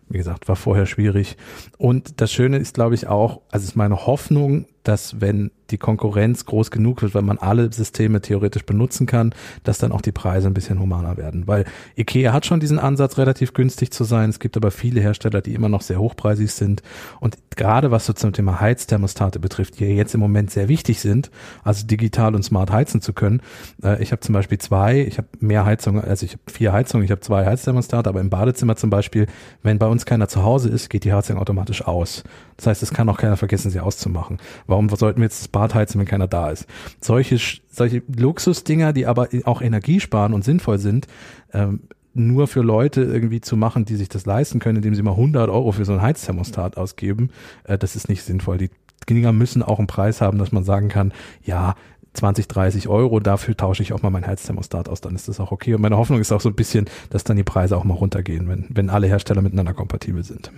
Wie 0.09 0.19
gesagt, 0.19 0.49
war 0.49 0.57
vorher 0.57 0.87
schwierig. 0.87 1.37
Und 1.79 2.21
das 2.21 2.33
Schöne 2.33 2.59
ist, 2.59 2.75
glaube 2.75 2.95
ich, 2.95 3.07
auch, 3.07 3.41
also 3.51 3.65
ist 3.65 3.77
meine 3.77 4.07
Hoffnung, 4.07 4.67
dass 4.83 5.21
wenn 5.21 5.51
die 5.71 5.79
Konkurrenz 5.79 6.45
groß 6.45 6.71
genug 6.71 7.03
wird, 7.03 7.15
weil 7.15 7.23
man 7.23 7.39
alle 7.39 7.73
Systeme 7.73 8.21
theoretisch 8.21 8.65
benutzen 8.65 9.07
kann, 9.07 9.35
dass 9.65 9.79
dann 9.79 9.93
auch 9.93 10.03
die 10.03 10.13
Preise 10.13 10.49
ein 10.49 10.55
bisschen 10.55 10.79
humaner 10.79 11.17
werden. 11.17 11.47
Weil 11.47 11.65
Ikea 11.97 12.33
hat 12.33 12.47
schon 12.47 12.61
diesen 12.61 12.79
Ansatz, 12.79 13.17
relativ 13.17 13.55
günstig 13.55 13.91
zu 13.93 14.05
sein. 14.05 14.31
Es 14.31 14.39
gibt 14.39 14.57
aber 14.57 14.71
viele 14.71 15.01
Hersteller, 15.01 15.41
die 15.41 15.55
immer 15.55 15.69
noch 15.69 15.83
sehr 15.83 15.99
hochpreisig 15.99 16.53
sind. 16.53 16.83
Und 17.21 17.39
gerade 17.57 17.91
was 17.91 18.07
so 18.07 18.13
zum 18.13 18.33
Thema 18.33 18.61
Heizthermostate 18.61 19.39
betrifft, 19.39 19.81
die 19.81 19.85
jetzt 19.85 20.15
im 20.15 20.21
Moment 20.21 20.51
sehr 20.51 20.69
wichtig 20.69 21.01
sind, 21.01 21.31
also 21.65 21.87
digital 21.87 22.35
und 22.35 22.43
smart 22.43 22.71
heizen 22.71 23.01
zu 23.01 23.13
können. 23.13 23.41
Äh, 23.83 24.03
ich 24.03 24.13
habe 24.13 24.21
zum 24.21 24.35
Beispiel 24.35 24.59
zwei, 24.59 25.01
ich 25.13 25.19
habe 25.19 25.29
mehr 25.41 25.67
Heizungen, 25.67 26.03
also 26.03 26.25
ich 26.25 26.33
habe 26.33 26.43
vier 26.51 26.73
Heizungen, 26.73 27.05
ich 27.05 27.11
habe 27.11 27.21
zwei 27.21 27.45
Heizthermostate, 27.45 28.09
aber 28.09 28.21
im 28.21 28.31
Badezimmer 28.31 28.77
zum 28.77 28.89
Beispiel, 28.89 29.27
wenn 29.63 29.79
bei 29.79 29.87
uns 29.87 30.07
keiner 30.07 30.27
zu 30.27 30.43
Hause 30.43 30.71
ist, 30.71 30.89
geht 30.89 31.05
die 31.05 31.13
Heizung 31.13 31.37
automatisch 31.37 31.87
aus. 31.87 32.25
Das 32.57 32.67
heißt, 32.67 32.83
es 32.83 32.95
kann 32.95 33.09
auch 33.11 33.19
keiner 33.19 33.37
vergessen, 33.37 33.71
sie 33.71 33.81
auszumachen. 33.81 34.39
Warum 34.67 34.89
sollten 34.89 35.21
wir 35.21 35.25
jetzt 35.25 35.41
das 35.41 35.49
Bad 35.49 35.75
heizen, 35.75 35.99
wenn 35.99 36.07
keiner 36.07 36.29
da 36.29 36.51
ist? 36.51 36.67
Solche, 37.01 37.39
solche 37.71 38.03
Luxusdinger, 38.17 38.95
die 38.95 39.07
aber 39.07 39.29
auch 39.45 39.61
Energie 39.61 40.01
sparen 40.01 40.33
und 40.33 40.45
sinnvoll 40.45 40.79
sind, 40.79 41.07
ähm, 41.53 41.81
nur 42.15 42.47
für 42.47 42.63
Leute 42.63 43.03
irgendwie 43.03 43.43
zu 43.43 43.57
machen, 43.57 43.85
die 43.85 43.97
sich 43.97 44.09
das 44.09 44.25
leisten 44.25 44.61
können, 44.61 44.77
indem 44.77 44.95
sie 44.95 45.03
mal 45.03 45.13
100 45.13 45.51
Euro 45.51 45.73
für 45.73 45.85
so 45.85 45.93
ein 45.93 46.03
Heizthermostat 46.03 46.79
ausgeben, 46.79 47.31
äh, 47.65 47.77
das 47.77 47.97
ist 47.97 48.09
nicht 48.09 48.23
sinnvoll. 48.23 48.57
Die 48.57 48.71
Dinger 49.09 49.33
müssen 49.33 49.63
auch 49.63 49.79
einen 49.79 49.89
Preis 49.89 50.23
haben, 50.23 50.39
dass 50.39 50.53
man 50.53 50.65
sagen 50.65 50.89
kann, 50.89 51.13
ja, 51.43 51.75
20, 52.15 52.47
30 52.49 52.89
Euro, 52.89 53.21
dafür 53.21 53.57
tausche 53.57 53.83
ich 53.83 53.93
auch 53.93 54.03
mal 54.03 54.11
mein 54.11 54.27
Heizthermostat 54.27 54.89
aus, 54.89 55.01
dann 55.01 55.15
ist 55.15 55.29
das 55.29 55.41
auch 55.41 55.51
okay. 55.51 55.75
Und 55.75 55.81
meine 55.81 55.97
Hoffnung 55.97 56.21
ist 56.21 56.31
auch 56.33 56.41
so 56.43 56.51
ein 56.51 56.55
bisschen, 56.55 56.87
dass 57.11 57.25
dann 57.25 57.37
die 57.37 57.43
Preise 57.45 57.77
auch 57.77 57.85
mal 57.85 57.95
runtergehen, 57.95 58.49
wenn, 58.49 58.67
wenn 58.69 58.91
alle 58.91 59.07
Hersteller 59.07 59.41
miteinander 59.43 59.73
kompatibel 59.75 60.23
sind. 60.23 60.51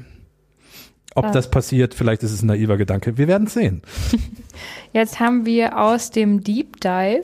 Ob 1.17 1.27
Ah. 1.27 1.31
das 1.31 1.49
passiert, 1.49 1.95
vielleicht 1.95 2.25
ist 2.25 2.33
es 2.33 2.43
ein 2.43 2.47
naiver 2.47 2.77
Gedanke. 2.77 3.17
Wir 3.17 3.29
werden 3.29 3.47
sehen. 3.47 3.83
Jetzt 4.93 5.21
haben 5.21 5.47
wir 5.47 5.79
aus 5.81 6.11
dem 6.11 6.43
Deep 6.43 6.81
Dive 6.81 7.23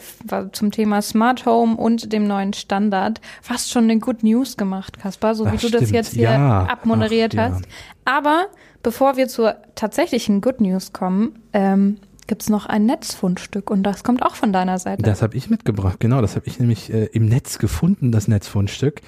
zum 0.52 0.70
Thema 0.70 1.02
Smart 1.02 1.44
Home 1.44 1.76
und 1.76 2.12
dem 2.12 2.24
neuen 2.28 2.52
Standard 2.52 3.20
fast 3.42 3.70
schon 3.72 3.84
eine 3.84 3.98
Good 3.98 4.22
News 4.22 4.56
gemacht, 4.56 5.00
Kaspar, 5.00 5.34
so 5.34 5.44
wie 5.46 5.56
Ach, 5.56 5.60
du 5.60 5.70
das 5.70 5.80
stimmt. 5.82 5.90
jetzt 5.92 6.12
hier 6.14 6.30
Ja. 6.30 6.66
abmoderiert 6.66 7.32
Ach, 7.34 7.38
ja. 7.48 7.50
hast. 7.54 7.64
Aber 8.04 8.46
bevor 8.84 9.16
wir 9.16 9.26
zur 9.26 9.56
tatsächlichen 9.74 10.40
Good 10.40 10.60
News 10.60 10.92
kommen, 10.92 11.40
ähm, 11.52 11.96
gibt's 12.30 12.48
noch 12.48 12.66
ein 12.66 12.86
Netzfundstück 12.86 13.72
und 13.72 13.82
das 13.82 14.04
kommt 14.04 14.22
auch 14.22 14.36
von 14.36 14.52
deiner 14.52 14.78
Seite. 14.78 15.02
Das 15.02 15.20
habe 15.20 15.36
ich 15.36 15.50
mitgebracht, 15.50 15.98
genau. 15.98 16.20
Das 16.20 16.36
habe 16.36 16.46
ich 16.46 16.60
nämlich 16.60 16.92
äh, 16.92 17.06
im 17.06 17.26
Netz 17.26 17.58
gefunden, 17.58 18.12
das 18.12 18.28
Netzfundstück. 18.28 19.00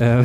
äh, 0.00 0.04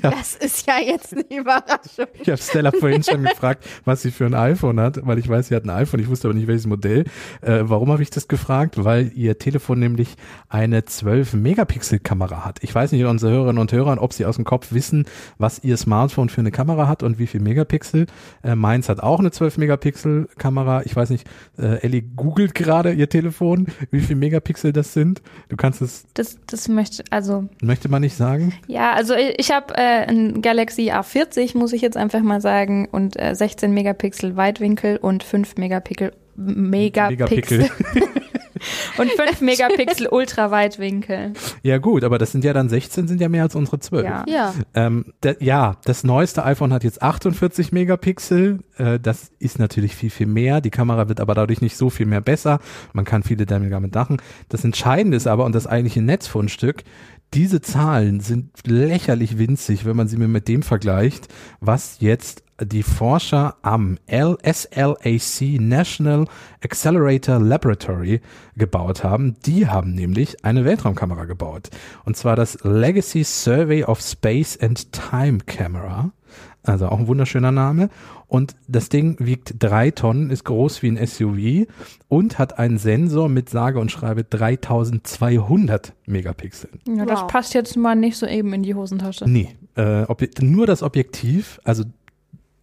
Das 0.00 0.36
ist 0.36 0.68
ja 0.68 0.74
jetzt 0.78 1.12
eine 1.12 1.24
Überraschung. 1.28 2.06
ich 2.22 2.30
hab 2.30 2.38
Stella 2.38 2.70
vorhin 2.70 3.02
schon 3.02 3.24
gefragt, 3.24 3.66
was 3.84 4.02
sie 4.02 4.12
für 4.12 4.24
ein 4.24 4.34
iPhone 4.34 4.78
hat, 4.78 5.04
weil 5.04 5.18
ich 5.18 5.28
weiß, 5.28 5.48
sie 5.48 5.56
hat 5.56 5.64
ein 5.64 5.70
iPhone, 5.70 5.98
ich 5.98 6.08
wusste 6.08 6.28
aber 6.28 6.36
nicht, 6.36 6.46
welches 6.46 6.68
Modell. 6.68 7.06
Äh, 7.40 7.62
warum 7.62 7.90
habe 7.90 8.04
ich 8.04 8.10
das 8.10 8.28
gefragt? 8.28 8.84
Weil 8.84 9.10
ihr 9.16 9.40
Telefon 9.40 9.80
nämlich 9.80 10.14
eine 10.48 10.82
12-Megapixel-Kamera 10.82 12.44
hat. 12.44 12.62
Ich 12.62 12.72
weiß 12.72 12.92
nicht, 12.92 13.04
unsere 13.04 13.32
Hörerinnen 13.32 13.60
und 13.60 13.72
Hörer, 13.72 14.00
ob 14.00 14.12
sie 14.12 14.26
aus 14.26 14.36
dem 14.36 14.44
Kopf 14.44 14.72
wissen, 14.72 15.06
was 15.38 15.64
ihr 15.64 15.76
Smartphone 15.76 16.28
für 16.28 16.40
eine 16.40 16.52
Kamera 16.52 16.86
hat 16.86 17.02
und 17.02 17.18
wie 17.18 17.26
viel 17.26 17.40
Megapixel. 17.40 18.06
Äh, 18.44 18.54
meins 18.54 18.88
hat 18.88 19.02
auch 19.02 19.18
eine 19.18 19.30
12-Megapixel-Kamera. 19.30 20.82
Ich 20.84 20.94
weiß 20.94 21.10
nicht, 21.10 21.26
äh, 21.58 21.79
Ellie 21.82 22.02
googelt 22.02 22.54
gerade 22.54 22.92
ihr 22.92 23.08
Telefon, 23.08 23.66
wie 23.90 24.00
viel 24.00 24.16
Megapixel 24.16 24.72
das 24.72 24.92
sind. 24.92 25.22
Du 25.48 25.56
kannst 25.56 25.82
es, 25.82 26.04
Das, 26.14 26.38
das 26.46 26.68
möchte, 26.68 27.04
also 27.10 27.48
möchte 27.62 27.88
man 27.88 28.02
nicht 28.02 28.16
sagen? 28.16 28.54
Ja, 28.66 28.92
also 28.92 29.14
ich, 29.14 29.38
ich 29.38 29.50
habe 29.50 29.74
äh, 29.76 30.06
ein 30.06 30.42
Galaxy 30.42 30.90
A40, 30.90 31.56
muss 31.56 31.72
ich 31.72 31.82
jetzt 31.82 31.96
einfach 31.96 32.20
mal 32.20 32.40
sagen, 32.40 32.88
und 32.90 33.20
äh, 33.20 33.34
16 33.34 33.72
Megapixel 33.72 34.36
Weitwinkel 34.36 34.96
und 34.96 35.22
5 35.22 35.56
Megapixel 35.56 36.12
Megapixel 36.36 37.68
Und 38.98 39.10
5 39.10 39.40
Megapixel 39.40 40.08
Ultraweitwinkel. 40.08 41.32
Ja 41.62 41.78
gut, 41.78 42.04
aber 42.04 42.18
das 42.18 42.32
sind 42.32 42.44
ja 42.44 42.52
dann 42.52 42.68
16, 42.68 43.08
sind 43.08 43.20
ja 43.20 43.28
mehr 43.28 43.44
als 43.44 43.54
unsere 43.54 43.78
12. 43.78 44.04
Ja. 44.04 44.24
Ja. 44.28 44.54
Ähm, 44.74 45.06
da, 45.20 45.32
ja, 45.40 45.76
das 45.84 46.04
neueste 46.04 46.44
iPhone 46.44 46.72
hat 46.72 46.84
jetzt 46.84 47.02
48 47.02 47.72
Megapixel. 47.72 48.58
Äh, 48.76 48.98
das 49.00 49.30
ist 49.38 49.58
natürlich 49.58 49.96
viel, 49.96 50.10
viel 50.10 50.26
mehr. 50.26 50.60
Die 50.60 50.70
Kamera 50.70 51.08
wird 51.08 51.20
aber 51.20 51.34
dadurch 51.34 51.60
nicht 51.60 51.76
so 51.76 51.90
viel 51.90 52.06
mehr 52.06 52.20
besser. 52.20 52.60
Man 52.92 53.04
kann 53.04 53.22
viele 53.22 53.46
Dinge 53.46 53.70
damit 53.70 53.94
machen. 53.94 54.18
Das 54.48 54.64
Entscheidende 54.64 55.16
ist 55.16 55.26
aber, 55.26 55.44
und 55.44 55.54
das 55.54 55.66
eigentliche 55.66 56.02
Netzfundstück, 56.02 56.84
diese 57.34 57.60
Zahlen 57.60 58.20
sind 58.20 58.50
lächerlich 58.66 59.38
winzig, 59.38 59.84
wenn 59.84 59.96
man 59.96 60.08
sie 60.08 60.16
mir 60.16 60.28
mit 60.28 60.48
dem 60.48 60.62
vergleicht, 60.62 61.28
was 61.60 62.00
jetzt 62.00 62.42
die 62.60 62.82
Forscher 62.82 63.56
am 63.62 63.98
LSLAC 64.10 65.60
National 65.60 66.26
Accelerator 66.62 67.38
Laboratory 67.38 68.20
gebaut 68.56 69.02
haben. 69.02 69.36
Die 69.46 69.66
haben 69.66 69.94
nämlich 69.94 70.44
eine 70.44 70.64
Weltraumkamera 70.64 71.24
gebaut. 71.24 71.70
Und 72.04 72.16
zwar 72.16 72.36
das 72.36 72.58
Legacy 72.62 73.24
Survey 73.24 73.84
of 73.84 74.00
Space 74.00 74.58
and 74.60 74.92
Time 74.92 75.38
Camera. 75.46 76.12
Also 76.62 76.88
auch 76.88 76.98
ein 76.98 77.06
wunderschöner 77.06 77.52
Name. 77.52 77.88
Und 78.26 78.54
das 78.68 78.88
Ding 78.88 79.16
wiegt 79.18 79.54
drei 79.58 79.90
Tonnen, 79.90 80.30
ist 80.30 80.44
groß 80.44 80.82
wie 80.82 80.88
ein 80.90 81.06
SUV 81.06 81.66
und 82.08 82.38
hat 82.38 82.58
einen 82.58 82.78
Sensor 82.78 83.28
mit 83.28 83.48
sage 83.48 83.78
und 83.80 83.90
schreibe 83.90 84.24
3200 84.24 85.94
Megapixeln. 86.06 86.80
Ja, 86.96 87.06
das 87.06 87.22
Wow. 87.22 87.26
passt 87.28 87.54
jetzt 87.54 87.76
mal 87.76 87.96
nicht 87.96 88.16
so 88.16 88.26
eben 88.26 88.52
in 88.52 88.62
die 88.62 88.74
Hosentasche. 88.74 89.28
Nee, 89.28 89.56
äh, 89.76 90.04
nur 90.40 90.66
das 90.66 90.82
Objektiv, 90.82 91.60
also 91.64 91.84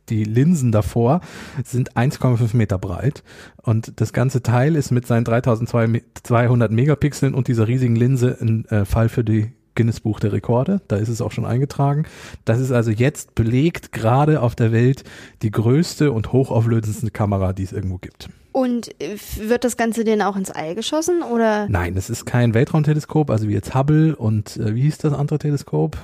die 0.10 0.24
Linsen 0.24 0.72
davor 0.72 1.20
sind 1.66 1.98
1,5 1.98 2.56
Meter 2.56 2.78
breit 2.78 3.24
und 3.62 4.00
das 4.00 4.14
ganze 4.14 4.42
Teil 4.42 4.76
ist 4.78 4.92
mit 4.92 5.06
seinen 5.06 5.26
3200 5.26 6.72
Megapixeln 6.72 7.34
und 7.34 7.48
dieser 7.50 7.68
riesigen 7.68 7.96
Linse 7.96 8.38
ein 8.40 8.66
äh, 8.70 8.86
Fall 8.86 9.10
für 9.10 9.24
die 9.26 9.52
Guinness 9.78 10.02
Buch 10.02 10.20
der 10.20 10.34
Rekorde. 10.34 10.82
Da 10.90 10.98
ist 10.98 11.08
es 11.08 11.22
auch 11.22 11.32
schon 11.32 11.46
eingetragen. 11.46 12.06
Das 12.44 12.60
ist 12.60 12.72
also 12.72 12.92
jetzt 12.92 13.36
belegt 13.36 13.94
gerade 13.94 14.42
auf 14.42 14.56
der 14.56 14.74
Welt 14.74 15.06
die 15.42 15.52
größte 15.52 16.12
und 16.12 16.34
hochauflösendste 16.34 17.12
Kamera, 17.12 17.54
die 17.54 17.64
es 17.64 17.72
irgendwo 17.72 17.98
gibt. 17.98 18.30
Und 18.52 18.90
äh, 19.00 19.16
wird 19.38 19.64
das 19.64 19.78
Ganze 19.78 20.04
denn 20.04 20.22
auch 20.22 20.36
ins 20.36 20.50
All 20.52 20.76
geschossen 20.76 21.22
oder? 21.22 21.70
Nein, 21.70 21.96
es 21.96 22.10
ist 22.10 22.26
kein 22.26 22.54
Weltraumteleskop, 22.54 23.30
also 23.30 23.48
wie 23.48 23.54
jetzt 23.54 23.76
Hubble 23.76 24.16
und 24.16 24.58
äh, 24.58 24.76
wie 24.76 24.82
hieß 24.82 24.98
das 24.98 25.14
andere 25.14 25.38
Teleskop? 25.38 25.96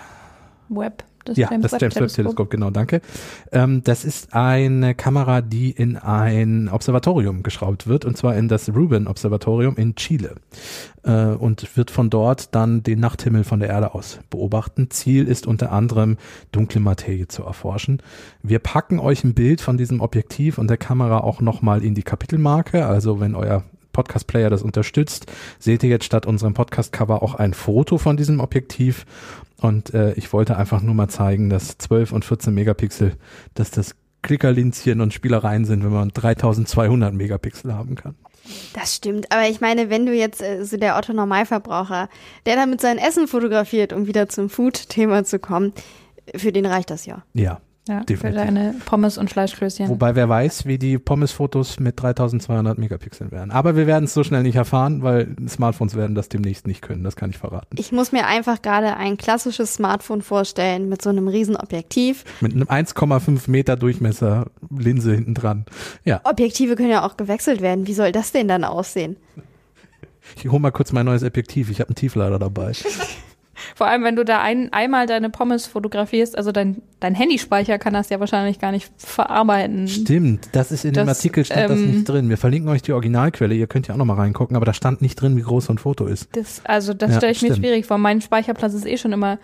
Web. 0.70 1.04
Das 1.26 1.38
ja, 1.38 1.50
James 1.50 1.64
das 1.64 1.72
James 1.72 1.84
Webb 1.84 1.90
Teleskop. 1.90 2.16
Teleskop, 2.16 2.50
genau, 2.50 2.70
danke. 2.70 3.02
Ähm, 3.52 3.84
das 3.84 4.06
ist 4.06 4.34
eine 4.34 4.96
Kamera, 4.96 5.42
die 5.42 5.72
in 5.72 5.98
ein 5.98 6.70
Observatorium 6.70 7.44
geschraubt 7.44 7.88
wird, 7.88 8.06
und 8.06 8.18
zwar 8.18 8.36
in 8.36 8.48
das 8.48 8.70
Rubin 8.70 9.08
Observatorium 9.08 9.76
in 9.78 9.96
Chile. 9.96 10.36
Äh, 11.04 11.26
und 11.26 11.76
wird 11.78 11.92
von 11.92 12.10
dort 12.10 12.54
dann 12.56 12.84
den 12.84 13.00
Nachthimmel 13.00 13.44
von 13.44 13.60
der 13.60 13.70
Erde 13.70 13.94
aus 13.94 14.20
beobachten. 14.30 14.90
Ziel 14.90 15.28
ist 15.28 15.48
unter 15.48 15.72
anderem, 15.72 16.18
dunkle 16.52 16.82
Materie 16.82 17.28
zu 17.28 17.44
erforschen. 17.44 18.02
Wir 18.42 18.60
packen 18.60 19.00
euch 19.00 19.24
ein 19.24 19.34
Bild 19.34 19.62
von 19.62 19.78
diesem 19.78 20.02
Objektiv 20.02 20.58
und 20.58 20.70
der 20.70 20.78
Kamera 20.78 21.20
auch 21.20 21.42
nochmal 21.42 21.84
in 21.84 21.96
die 21.96 22.04
Kapitelmarke. 22.04 22.86
Also 22.86 23.20
wenn 23.20 23.36
euer 23.36 23.64
Podcast-Player 23.94 24.50
das 24.50 24.64
unterstützt, 24.64 25.28
seht 25.60 25.84
ihr 25.84 25.90
jetzt 25.90 26.06
statt 26.06 26.26
unserem 26.26 26.54
Podcast-Cover 26.54 27.24
auch 27.24 27.36
ein 27.36 27.54
Foto 27.54 27.98
von 27.98 28.18
diesem 28.18 28.40
Objektiv. 28.40 29.06
Und 29.64 29.94
äh, 29.94 30.12
ich 30.16 30.34
wollte 30.34 30.58
einfach 30.58 30.82
nur 30.82 30.94
mal 30.94 31.08
zeigen, 31.08 31.50
dass 31.50 31.78
12 31.78 32.12
und 32.12 32.26
14 32.26 32.54
Megapixel, 32.54 33.14
dass 33.54 33.72
das 33.72 33.96
Klickerlinzchen 34.22 35.00
und 35.00 35.14
Spielereien 35.14 35.64
sind, 35.64 35.86
wenn 35.86 35.94
man 35.94 36.10
3200 36.10 37.14
Megapixel 37.14 37.74
haben 37.74 37.96
kann. 37.96 38.16
Das 38.74 38.94
stimmt, 38.94 39.32
aber 39.32 39.48
ich 39.48 39.62
meine, 39.62 39.90
wenn 39.90 40.06
du 40.06 40.14
jetzt 40.14 40.42
äh, 40.42 40.66
so 40.66 40.76
der 40.76 40.98
Otto 40.98 41.14
Normalverbraucher, 41.14 42.10
der 42.46 42.56
damit 42.58 42.82
sein 42.82 42.98
Essen 42.98 43.30
fotografiert, 43.30 43.94
um 43.94 44.06
wieder 44.06 44.28
zum 44.28 44.50
Food-Thema 44.50 45.24
zu 45.24 45.40
kommen, 45.40 45.72
für 46.36 46.52
den 46.52 46.66
reicht 46.66 46.90
das 46.90 47.06
ja. 47.06 47.24
Ja. 47.34 47.62
Ja, 47.86 48.02
für 48.08 48.32
deine 48.32 48.76
Pommes 48.86 49.18
und 49.18 49.30
Fleischklößchen. 49.30 49.90
Wobei 49.90 50.16
wer 50.16 50.30
weiß, 50.30 50.66
wie 50.66 50.78
die 50.78 50.98
Pommes-Fotos 50.98 51.82
mit 51.82 52.02
3200 52.02 52.78
Megapixeln 52.78 53.30
werden. 53.32 53.52
Aber 53.52 53.76
wir 53.76 53.88
werden 53.88 54.06
es 54.06 54.14
so 54.14 54.24
schnell 54.24 54.44
nicht 54.44 54.56
erfahren, 54.56 55.04
weil 55.04 55.36
Smartphones 55.50 55.94
werden 55.96 56.16
das 56.16 56.30
demnächst 56.30 56.66
nicht 56.66 56.82
können. 56.82 57.04
Das 57.04 57.18
kann 57.18 57.32
ich 57.32 57.38
verraten. 57.38 57.76
Ich 57.78 57.92
muss 57.92 58.14
mir 58.14 58.26
einfach 58.26 58.62
gerade 58.62 58.96
ein 58.96 59.18
klassisches 59.18 59.74
Smartphone 59.74 60.22
vorstellen 60.22 60.88
mit 60.88 61.02
so 61.02 61.10
einem 61.10 61.28
riesen 61.28 61.58
Objektiv. 61.58 62.24
Mit 62.40 62.54
einem 62.54 62.70
1,5 62.70 63.52
Meter 63.52 63.76
Durchmesser 63.76 64.48
Linse 64.70 65.14
hinten 65.14 65.34
dran. 65.34 65.66
Ja, 66.06 66.22
Objektive 66.24 66.78
können 66.78 66.90
ja 66.90 67.06
auch 67.06 67.18
gewechselt 67.18 67.60
werden. 67.60 67.86
Wie 67.86 67.94
soll 67.94 68.14
das 68.14 68.32
denn 68.32 68.48
dann 68.48 68.64
aussehen? 68.64 69.18
ich 70.38 70.50
hole 70.50 70.62
mal 70.62 70.72
kurz 70.72 70.94
mein 70.94 71.06
neues 71.06 71.24
Objektiv. 71.24 71.70
Ich 71.70 71.82
habe 71.82 71.90
einen 71.90 71.96
Tieflader 71.96 72.40
dabei. 72.40 72.72
Vor 73.76 73.88
allem, 73.88 74.04
wenn 74.04 74.16
du 74.16 74.26
da 74.26 74.42
ein, 74.42 74.74
einmal 74.74 75.06
deine 75.08 75.30
Pommes 75.30 75.68
fotografierst, 75.68 76.38
also 76.38 76.52
dein, 76.52 76.82
dein 77.00 77.14
Handyspeicher 77.16 77.78
kann 77.78 77.94
das 77.94 78.10
ja 78.10 78.20
wahrscheinlich 78.20 78.60
gar 78.60 78.72
nicht 78.72 78.92
verarbeiten. 78.98 79.88
Stimmt, 79.88 80.50
das 80.54 80.72
ist 80.72 80.86
in 80.86 80.94
dem 80.94 81.06
Das, 81.06 81.18
Artikel 81.20 81.46
stand 81.46 81.70
das 81.70 81.80
ähm, 81.80 81.92
nicht 81.92 82.10
drin. 82.10 82.30
Wir 82.30 82.38
verlinken 82.38 82.70
euch 82.70 82.82
die 82.82 82.94
Originalquelle, 82.94 83.54
ihr 83.56 83.68
könnt 83.68 83.88
ja 83.88 83.94
auch 83.94 83.98
noch 83.98 84.06
mal 84.06 84.16
reingucken, 84.16 84.56
aber 84.56 84.66
da 84.66 84.74
stand 84.74 85.02
nicht 85.02 85.16
drin, 85.22 85.38
wie 85.38 85.42
groß 85.42 85.66
so 85.66 85.74
ein 85.74 85.78
Foto 85.78 86.06
ist. 86.08 86.30
Das, 86.36 86.62
also 86.66 86.94
das 86.94 87.12
Ja, 87.12 87.18
stelle 87.18 87.32
ich 87.32 87.42
mir 87.42 87.48
stimmt. 87.50 87.60
schwierig 87.66 87.86
vor. 87.86 87.98
Mein 87.98 88.22
Speicherplatz 88.22 88.74
ist 88.74 88.86
eh 88.88 88.98
schon 88.98 89.12
immer 89.14 89.38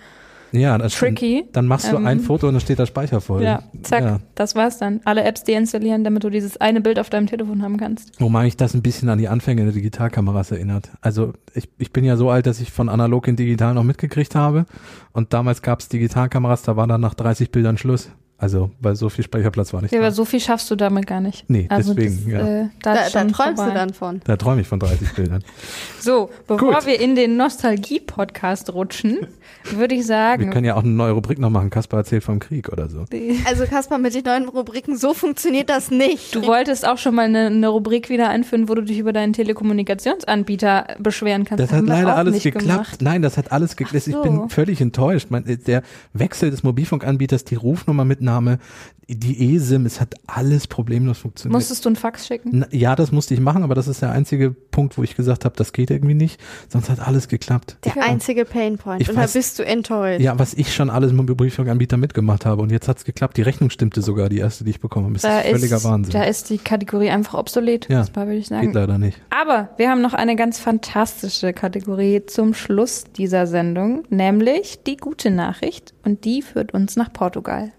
Ja, 0.52 0.78
das 0.78 0.94
tricky. 0.96 1.46
Dann 1.54 1.68
machst 1.68 1.92
du 1.92 1.96
Ähm, 1.98 2.06
ein 2.08 2.20
Foto 2.20 2.48
und 2.48 2.54
dann 2.54 2.62
steht 2.62 2.80
der 2.80 2.86
Speicher 2.86 3.22
voll. 3.22 3.44
Ja, 3.44 3.64
zack, 3.84 4.04
Ja. 4.04 4.20
das 4.36 4.56
war's 4.56 4.78
dann. 4.80 5.02
Alle 5.06 5.24
Apps 5.24 5.44
deinstallieren, 5.44 6.04
damit 6.04 6.24
du 6.24 6.30
dieses 6.30 6.58
eine 6.58 6.82
Bild 6.82 7.00
auf 7.00 7.10
deinem 7.10 7.28
Telefon 7.28 7.62
haben 7.62 7.78
kannst. 7.78 8.20
Wobei 8.20 8.44
mich 8.44 8.58
das 8.58 8.74
ein 8.74 8.82
bisschen 8.82 9.10
an 9.10 9.18
die 9.20 9.28
Anfänge 9.28 9.64
der 9.64 9.74
Digitalkameras 9.74 10.52
erinnert. 10.52 10.90
Also 11.02 11.34
ich, 11.54 11.70
ich 11.78 11.94
bin 11.94 12.04
ja 12.04 12.18
so 12.18 12.30
alt, 12.30 12.46
dass 12.46 12.60
ich 12.62 12.72
von 12.72 12.90
analog 12.90 13.28
in 13.28 13.36
digital 13.36 13.74
noch 13.74 13.84
mitgekriegt 13.84 14.36
habe. 14.36 14.66
Und 15.12 15.34
damals 15.34 15.62
gab 15.62 15.80
es 15.82 15.90
Digitalkameras, 15.90 16.64
da 16.64 16.76
war 16.76 16.88
dann 16.88 17.02
nach 17.02 17.14
30 17.14 17.52
Bildern 17.52 17.78
Schluss. 17.78 18.10
Also, 18.42 18.72
weil 18.80 18.96
so 18.96 19.10
viel 19.10 19.26
Speicherplatz 19.26 19.74
war 19.74 19.82
nicht 19.82 19.92
Ja, 19.92 20.00
da. 20.00 20.06
aber 20.06 20.14
so 20.14 20.24
viel 20.24 20.40
schaffst 20.40 20.72
du 20.72 20.76
damit 20.78 21.06
gar 21.08 21.20
nicht. 21.20 21.44
Nee, 21.50 21.66
also 21.70 21.94
deswegen, 21.94 22.32
das, 22.32 22.42
ja. 22.42 22.62
Äh, 22.62 22.70
da, 22.82 22.94
Da, 22.94 23.02
da 23.04 23.26
träumst 23.26 23.36
vorbei. 23.36 23.66
du 23.68 23.74
dann 23.74 23.94
von. 23.94 24.22
Da 24.24 24.38
träume 24.38 24.62
ich 24.62 24.68
von 24.68 24.80
30 24.80 25.14
Bildern. 25.14 25.44
So, 26.02 26.30
bevor 26.48 26.76
Gut. 26.76 26.86
wir 26.86 27.02
in 27.02 27.16
den 27.16 27.36
Nostalgie-Podcast 27.36 28.74
rutschen, 28.74 29.18
würde 29.72 29.94
ich 29.94 30.00
Wir 30.02 30.06
sagen, 30.06 30.50
können 30.50 30.64
ja 30.66 30.76
auch 30.76 30.84
eine 30.84 30.94
neue 30.94 31.12
Rubrik 31.12 31.40
noch 31.40 31.50
machen. 31.50 31.70
Kaspar 31.70 32.00
erzählt 32.00 32.24
vom 32.24 32.40
Krieg 32.40 32.70
oder 32.70 32.88
so. 32.88 33.04
Also 33.46 33.66
Kaspar, 33.66 33.98
mit 33.98 34.16
den 34.16 34.24
neuen 34.24 34.48
Rubriken, 34.48 34.98
so 34.98 35.14
funktioniert 35.14 35.70
das 35.70 35.92
nicht. 35.92 36.34
du 36.36 36.46
wolltest 36.48 36.88
auch 36.88 36.98
schon 36.98 37.16
mal 37.16 37.26
eine, 37.26 37.48
eine 37.48 37.68
Rubrik 37.68 38.10
wieder 38.10 38.30
einführen, 38.30 38.70
wo 38.70 38.76
du 38.76 38.82
dich 38.84 38.98
über 38.98 39.12
deinen 39.12 39.34
Telekommunikationsanbieter 39.34 40.88
beschweren 41.00 41.44
kannst. 41.46 41.62
Das 41.64 41.72
hat 41.72 41.80
haben 41.80 41.88
wir 41.88 41.96
leider 41.96 42.16
alles 42.16 42.34
nicht 42.36 42.44
geklappt. 42.44 42.68
Gemacht. 42.68 43.02
Nein, 43.02 43.22
das 43.22 43.38
hat 43.38 43.52
alles 43.52 43.76
geklappt. 43.76 44.08
Ich 44.08 44.14
so. 44.14 44.22
bin 44.22 44.50
völlig 44.50 44.80
enttäuscht. 44.82 45.30
Man, 45.32 45.46
äh, 45.46 45.58
der 45.58 45.84
Wechsel 46.14 46.52
des 46.52 46.64
Mobilfunkanbieters, 46.64 47.44
die 47.44 47.56
Rufnummermitnahme, 48.30 48.60
die 49.12 49.56
eSIM, 49.56 49.88
es 49.88 50.00
hat 50.00 50.14
alles 50.28 50.68
problemlos 50.68 51.18
funktioniert. 51.18 51.56
Musstest 51.56 51.84
du 51.84 51.90
einen 51.90 51.96
Fax 51.96 52.28
schicken? 52.28 52.50
Na, 52.60 52.68
ja, 52.70 52.96
das 52.96 53.12
musste 53.12 53.34
ich 53.34 53.40
machen, 53.40 53.64
aber 53.64 53.74
das 53.74 53.88
ist 53.88 54.04
der 54.04 54.12
einzige 54.12 54.52
Punkt, 54.52 55.00
wo 55.00 55.04
ich 55.04 55.16
gesagt 55.16 55.46
habe, 55.46 55.56
das 55.58 55.74
geht 55.74 55.90
irgendwie 55.90 56.14
nicht. 56.14 56.40
Sonst 56.68 56.92
hat 56.92 57.00
alles 57.00 57.28
geklappt. 57.28 57.78
Der 57.86 58.04
einzige 58.04 58.46
Painpoint. 58.46 59.02
Ich 59.02 59.10
Und 59.10 59.16
da 59.16 59.24
weiß- 59.24 59.34
bist 59.34 59.58
du 59.58 59.66
enttäuscht. 59.66 60.22
Ja, 60.22 60.38
was 60.38 60.54
ich 60.54 60.72
schon 60.76 60.92
alles 60.92 61.12
mit 61.12 61.22
dem 61.22 61.32
Mobilfunkanbieter 61.32 61.98
mitgemacht 61.98 62.46
habe. 62.46 62.62
Und 62.62 62.72
jetzt 62.72 62.88
hat's 62.88 63.04
geklappt. 63.04 63.38
Die 63.38 63.42
Rechnung 63.42 63.72
stimmte 63.72 64.04
sogar, 64.04 64.30
die 64.30 64.38
erste, 64.38 64.64
die 64.64 64.70
ich 64.70 64.80
bekommen 64.80 65.06
habe. 65.06 65.14
Das 65.14 65.24
Da 65.24 65.40
ist 65.40 65.50
völliger 65.58 65.78
ist, 65.78 65.84
Wahnsinn. 65.86 66.14
da 66.14 66.24
ist 66.26 66.52
die 66.52 66.60
Kategorie 66.60 67.10
einfach 67.10 67.34
obsolet. 67.34 67.90
Ja, 67.90 68.02
Das 68.02 68.16
würde 68.16 68.36
ich 68.36 68.42
Geht 68.44 68.50
sagen. 68.50 68.74
leider 68.74 69.00
nicht. 69.00 69.20
Aber 69.32 69.70
wir 69.78 69.90
haben 69.90 70.02
noch 70.04 70.14
eine 70.14 70.36
ganz 70.36 70.60
fantastische 70.60 71.52
Kategorie 71.52 72.28
zum 72.28 72.54
Schluss 72.54 73.06
dieser 73.18 73.48
Sendung, 73.48 74.04
nämlich 74.12 74.84
die 74.86 74.98
gute 74.98 75.32
Nachricht. 75.32 75.96
Und 76.06 76.26
die 76.26 76.44
führt 76.44 76.76
uns 76.76 76.96
nach 76.96 77.12
Portugal. 77.12 77.72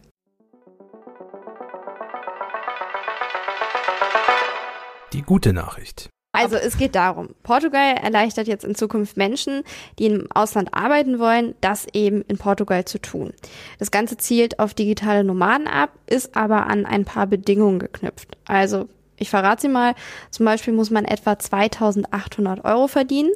Die 5.12 5.22
gute 5.22 5.52
Nachricht. 5.52 6.08
Also 6.32 6.54
es 6.54 6.78
geht 6.78 6.94
darum, 6.94 7.30
Portugal 7.42 7.96
erleichtert 7.96 8.46
jetzt 8.46 8.64
in 8.64 8.76
Zukunft 8.76 9.16
Menschen, 9.16 9.64
die 9.98 10.06
im 10.06 10.30
Ausland 10.32 10.72
arbeiten 10.72 11.18
wollen, 11.18 11.56
das 11.60 11.88
eben 11.92 12.22
in 12.22 12.38
Portugal 12.38 12.84
zu 12.84 13.00
tun. 13.00 13.32
Das 13.80 13.90
Ganze 13.90 14.16
zielt 14.16 14.60
auf 14.60 14.72
digitale 14.72 15.24
Nomaden 15.24 15.66
ab, 15.66 15.90
ist 16.06 16.36
aber 16.36 16.68
an 16.68 16.86
ein 16.86 17.04
paar 17.04 17.26
Bedingungen 17.26 17.80
geknüpft. 17.80 18.36
Also 18.46 18.88
ich 19.20 19.30
verrate 19.30 19.62
sie 19.62 19.68
mal, 19.68 19.94
zum 20.30 20.46
Beispiel 20.46 20.72
muss 20.72 20.90
man 20.90 21.04
etwa 21.04 21.38
2800 21.38 22.64
Euro 22.64 22.88
verdienen 22.88 23.30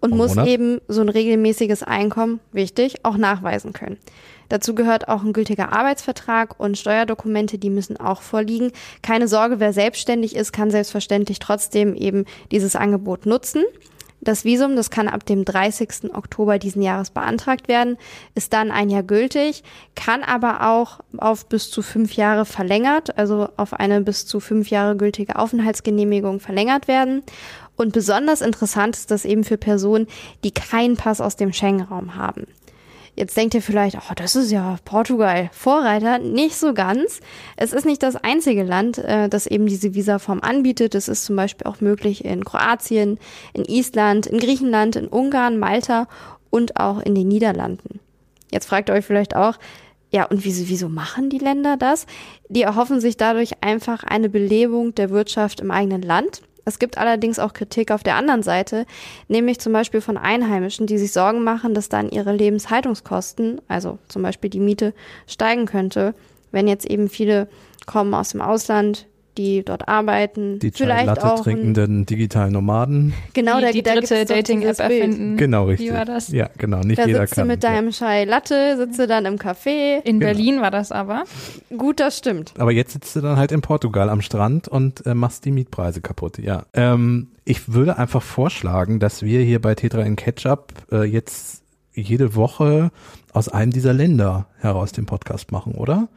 und 0.00 0.10
Pro 0.10 0.16
muss 0.16 0.36
Monat? 0.36 0.48
eben 0.48 0.80
so 0.86 1.00
ein 1.00 1.08
regelmäßiges 1.08 1.82
Einkommen, 1.82 2.40
wichtig, 2.52 3.04
auch 3.04 3.16
nachweisen 3.16 3.72
können. 3.72 3.96
Dazu 4.50 4.74
gehört 4.74 5.08
auch 5.08 5.22
ein 5.22 5.32
gültiger 5.32 5.72
Arbeitsvertrag 5.72 6.58
und 6.58 6.76
Steuerdokumente, 6.76 7.56
die 7.56 7.70
müssen 7.70 7.96
auch 7.96 8.20
vorliegen. 8.20 8.72
Keine 9.00 9.28
Sorge, 9.28 9.60
wer 9.60 9.72
selbstständig 9.72 10.36
ist, 10.36 10.52
kann 10.52 10.70
selbstverständlich 10.70 11.38
trotzdem 11.38 11.94
eben 11.94 12.24
dieses 12.50 12.76
Angebot 12.76 13.26
nutzen. 13.26 13.64
Das 14.20 14.44
Visum, 14.44 14.76
das 14.76 14.90
kann 14.90 15.08
ab 15.08 15.24
dem 15.24 15.44
30. 15.44 16.14
Oktober 16.14 16.58
diesen 16.58 16.82
Jahres 16.82 17.10
beantragt 17.10 17.68
werden, 17.68 17.96
ist 18.34 18.52
dann 18.52 18.70
ein 18.70 18.90
Jahr 18.90 19.02
gültig, 19.02 19.62
kann 19.94 20.22
aber 20.22 20.68
auch 20.68 21.00
auf 21.16 21.46
bis 21.46 21.70
zu 21.70 21.80
fünf 21.80 22.12
Jahre 22.14 22.44
verlängert, 22.44 23.16
also 23.16 23.48
auf 23.56 23.72
eine 23.72 24.02
bis 24.02 24.26
zu 24.26 24.40
fünf 24.40 24.68
Jahre 24.68 24.96
gültige 24.96 25.36
Aufenthaltsgenehmigung 25.36 26.40
verlängert 26.40 26.86
werden. 26.86 27.22
Und 27.76 27.94
besonders 27.94 28.42
interessant 28.42 28.94
ist 28.94 29.10
das 29.10 29.24
eben 29.24 29.42
für 29.42 29.56
Personen, 29.56 30.06
die 30.44 30.50
keinen 30.50 30.96
Pass 30.96 31.22
aus 31.22 31.36
dem 31.36 31.52
Schengen-Raum 31.52 32.14
haben. 32.14 32.46
Jetzt 33.20 33.36
denkt 33.36 33.52
ihr 33.52 33.60
vielleicht, 33.60 33.96
oh, 33.96 34.14
das 34.16 34.34
ist 34.34 34.50
ja 34.50 34.78
Portugal, 34.86 35.50
Vorreiter. 35.52 36.18
Nicht 36.18 36.56
so 36.56 36.72
ganz. 36.72 37.20
Es 37.58 37.74
ist 37.74 37.84
nicht 37.84 38.02
das 38.02 38.16
einzige 38.16 38.62
Land, 38.62 38.96
äh, 38.96 39.28
das 39.28 39.46
eben 39.46 39.66
diese 39.66 39.92
Visaform 39.92 40.40
anbietet. 40.40 40.94
Es 40.94 41.06
ist 41.06 41.26
zum 41.26 41.36
Beispiel 41.36 41.66
auch 41.66 41.82
möglich 41.82 42.24
in 42.24 42.46
Kroatien, 42.46 43.18
in 43.52 43.66
Island, 43.66 44.26
in 44.26 44.38
Griechenland, 44.38 44.96
in 44.96 45.06
Ungarn, 45.06 45.58
Malta 45.58 46.08
und 46.48 46.80
auch 46.80 46.98
in 47.02 47.14
den 47.14 47.28
Niederlanden. 47.28 48.00
Jetzt 48.50 48.64
fragt 48.64 48.88
ihr 48.88 48.94
euch 48.94 49.04
vielleicht 49.04 49.36
auch, 49.36 49.58
ja, 50.10 50.24
und 50.24 50.46
wieso, 50.46 50.70
wieso 50.70 50.88
machen 50.88 51.28
die 51.28 51.36
Länder 51.36 51.76
das? 51.76 52.06
Die 52.48 52.62
erhoffen 52.62 53.02
sich 53.02 53.18
dadurch 53.18 53.62
einfach 53.62 54.02
eine 54.02 54.30
Belebung 54.30 54.94
der 54.94 55.10
Wirtschaft 55.10 55.60
im 55.60 55.70
eigenen 55.70 56.00
Land. 56.00 56.40
Es 56.64 56.78
gibt 56.78 56.98
allerdings 56.98 57.38
auch 57.38 57.52
Kritik 57.52 57.90
auf 57.90 58.02
der 58.02 58.16
anderen 58.16 58.42
Seite, 58.42 58.86
nämlich 59.28 59.60
zum 59.60 59.72
Beispiel 59.72 60.00
von 60.00 60.16
Einheimischen, 60.16 60.86
die 60.86 60.98
sich 60.98 61.12
Sorgen 61.12 61.42
machen, 61.42 61.74
dass 61.74 61.88
dann 61.88 62.10
ihre 62.10 62.32
Lebenshaltungskosten, 62.32 63.60
also 63.68 63.98
zum 64.08 64.22
Beispiel 64.22 64.50
die 64.50 64.60
Miete, 64.60 64.94
steigen 65.26 65.66
könnte, 65.66 66.14
wenn 66.52 66.68
jetzt 66.68 66.86
eben 66.86 67.08
viele 67.08 67.48
kommen 67.86 68.14
aus 68.14 68.30
dem 68.30 68.40
Ausland, 68.40 69.06
die 69.38 69.64
dort 69.64 69.88
arbeiten. 69.88 70.58
Die 70.58 70.70
vielleicht 70.72 71.06
Latte 71.06 71.24
auch 71.32 71.38
ein- 71.38 71.42
trinkenden 71.44 72.06
digitalen 72.06 72.52
Nomaden. 72.52 73.14
Genau, 73.32 73.58
die, 73.58 73.62
da, 73.64 73.70
die 73.72 73.82
da 73.82 73.94
dritte 73.94 74.24
Dating-App 74.24 74.78
erfinden. 74.78 75.36
Genau, 75.36 75.64
richtig. 75.66 75.88
Wie 75.90 75.94
war 75.94 76.04
das? 76.04 76.28
Ja, 76.28 76.50
genau. 76.58 76.80
Nicht 76.80 76.98
Da 76.98 77.06
jeder 77.06 77.20
sitzt 77.20 77.32
du 77.32 77.40
kann. 77.42 77.48
mit 77.48 77.62
deinem 77.64 77.90
Chai 77.90 78.24
Latte, 78.24 78.76
sitzt 78.76 78.98
du 78.98 79.06
dann 79.06 79.24
im 79.26 79.36
Café. 79.36 80.00
In 80.04 80.18
Genau. 80.20 80.32
Berlin 80.32 80.60
war 80.60 80.70
das 80.70 80.92
aber. 80.92 81.24
Gut, 81.76 82.00
das 82.00 82.18
stimmt. 82.18 82.52
Aber 82.58 82.72
jetzt 82.72 82.92
sitzt 82.92 83.14
du 83.16 83.20
dann 83.20 83.36
halt 83.36 83.52
in 83.52 83.60
Portugal 83.60 84.08
am 84.10 84.20
Strand 84.20 84.68
und 84.68 85.06
äh, 85.06 85.14
machst 85.14 85.44
die 85.44 85.50
Mietpreise 85.52 86.00
kaputt. 86.00 86.38
Ja. 86.38 86.64
Ähm, 86.74 87.28
ich 87.44 87.72
würde 87.72 87.96
einfach 87.98 88.22
vorschlagen, 88.22 88.98
dass 89.00 89.22
wir 89.22 89.40
hier 89.42 89.60
bei 89.60 89.74
Tetra 89.74 90.02
in 90.02 90.16
Ketchup 90.16 90.72
äh, 90.92 91.04
jetzt 91.04 91.62
jede 91.92 92.34
Woche 92.34 92.90
aus 93.32 93.48
einem 93.48 93.72
dieser 93.72 93.92
Länder 93.92 94.46
heraus 94.58 94.92
den 94.92 95.06
Podcast 95.06 95.50
machen, 95.52 95.74
oder? 95.74 96.08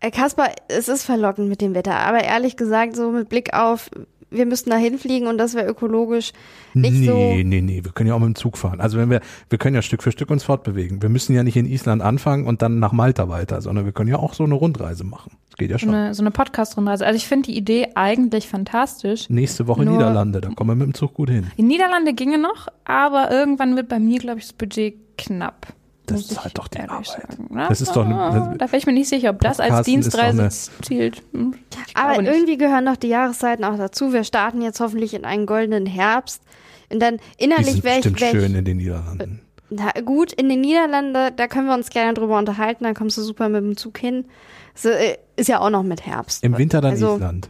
Äh, 0.00 0.10
Kaspar, 0.10 0.48
es 0.68 0.88
ist 0.88 1.04
verlockend 1.04 1.48
mit 1.48 1.60
dem 1.60 1.74
Wetter, 1.74 1.94
aber 1.96 2.22
ehrlich 2.24 2.56
gesagt, 2.56 2.96
so 2.96 3.10
mit 3.10 3.28
Blick 3.28 3.52
auf, 3.54 3.90
wir 4.30 4.46
müssten 4.46 4.70
da 4.70 4.76
hinfliegen 4.76 5.28
und 5.28 5.36
das 5.38 5.54
wäre 5.54 5.68
ökologisch 5.68 6.32
nicht 6.72 6.92
nee, 7.00 7.06
so. 7.06 7.14
nee, 7.16 7.60
nee, 7.60 7.84
wir 7.84 7.90
können 7.92 8.08
ja 8.08 8.14
auch 8.14 8.20
mit 8.20 8.28
dem 8.28 8.34
Zug 8.36 8.56
fahren. 8.56 8.80
Also 8.80 8.96
wenn 8.96 9.10
wir, 9.10 9.20
wir 9.48 9.58
können 9.58 9.74
ja 9.74 9.82
Stück 9.82 10.02
für 10.04 10.12
Stück 10.12 10.30
uns 10.30 10.44
fortbewegen. 10.44 11.02
Wir 11.02 11.08
müssen 11.08 11.34
ja 11.34 11.42
nicht 11.42 11.56
in 11.56 11.66
Island 11.66 12.00
anfangen 12.00 12.46
und 12.46 12.62
dann 12.62 12.78
nach 12.78 12.92
Malta 12.92 13.28
weiter, 13.28 13.60
sondern 13.60 13.84
wir 13.86 13.92
können 13.92 14.08
ja 14.08 14.16
auch 14.20 14.32
so 14.34 14.44
eine 14.44 14.54
Rundreise 14.54 15.02
machen. 15.04 15.32
Das 15.50 15.56
geht 15.58 15.70
ja 15.70 15.78
So 15.78 15.86
schon. 15.86 15.94
eine, 15.94 16.14
so 16.14 16.22
eine 16.22 16.30
Podcast-Rundreise. 16.30 17.04
Also 17.04 17.16
ich 17.16 17.26
finde 17.26 17.50
die 17.50 17.56
Idee 17.58 17.88
eigentlich 17.96 18.46
fantastisch. 18.48 19.28
Nächste 19.28 19.66
Woche 19.66 19.84
Nur- 19.84 19.94
Niederlande, 19.96 20.40
da 20.40 20.48
kommen 20.50 20.70
wir 20.70 20.76
mit 20.76 20.86
dem 20.86 20.94
Zug 20.94 21.12
gut 21.14 21.28
hin. 21.28 21.48
Die 21.58 21.62
Niederlande 21.64 22.14
ginge 22.14 22.38
noch, 22.38 22.68
aber 22.84 23.30
irgendwann 23.32 23.74
wird 23.76 23.88
bei 23.88 23.98
mir, 23.98 24.20
glaube 24.20 24.38
ich, 24.38 24.44
das 24.46 24.52
Budget 24.52 24.94
knapp. 25.18 25.66
Das 26.14 26.30
ist 26.30 26.42
halt 26.44 26.58
doch 26.58 26.68
die 26.68 26.80
Arbeit. 26.80 27.06
sagen, 27.06 27.46
ne? 27.54 27.66
Das 27.68 27.80
ist 27.80 27.94
doch 27.96 28.04
eine- 28.04 28.14
Ah, 28.16 28.54
da 28.58 28.66
wäre 28.66 28.76
ich 28.76 28.86
mir 28.86 28.92
nicht 28.92 29.08
sicher, 29.08 29.30
ob 29.30 29.40
das 29.40 29.60
als 29.60 29.68
Podcasten 29.70 29.92
Dienstreise 29.94 30.70
zielt. 30.82 31.22
Hm, 31.32 31.54
Aber 31.94 32.22
irgendwie 32.22 32.56
gehören 32.56 32.86
doch 32.86 32.96
die 32.96 33.08
Jahreszeiten 33.08 33.64
auch 33.64 33.76
dazu. 33.76 34.12
Wir 34.12 34.24
starten 34.24 34.60
jetzt 34.62 34.80
hoffentlich 34.80 35.14
in 35.14 35.24
einen 35.24 35.46
goldenen 35.46 35.86
Herbst. 35.86 36.42
Und 36.92 37.00
dann 37.00 37.18
innerlich 37.38 37.82
wäre 37.84 37.98
ich, 37.98 38.02
bestimmt 38.02 38.20
wär 38.20 38.32
ich 38.34 38.40
schön 38.46 38.54
in 38.54 38.64
den 38.64 38.76
Niederlanden. 38.78 39.40
na 39.70 39.92
gut, 40.04 40.32
in 40.32 40.48
den 40.48 40.60
Niederlanden, 40.60 41.14
da- 41.36 41.46
können 41.46 41.66
wir 41.68 41.74
uns 41.74 41.90
gerne 41.90 42.14
drüber 42.14 42.36
unterhalten, 42.38 42.82
dann 42.84 42.94
kommst 42.94 43.16
du 43.16 43.22
super 43.22 43.48
mit 43.48 43.62
dem 43.62 43.76
Zug 43.76 43.96
hin. 43.98 44.24
So, 44.74 44.88
äh, 44.88 45.16
ist 45.36 45.48
ja 45.48 45.60
auch 45.60 45.70
noch 45.70 45.82
mit 45.84 46.04
Herbst. 46.06 46.42
Im 46.44 46.56
Winter 46.58 46.80
dann 46.80 46.92
also, 46.92 47.14
Island. 47.16 47.48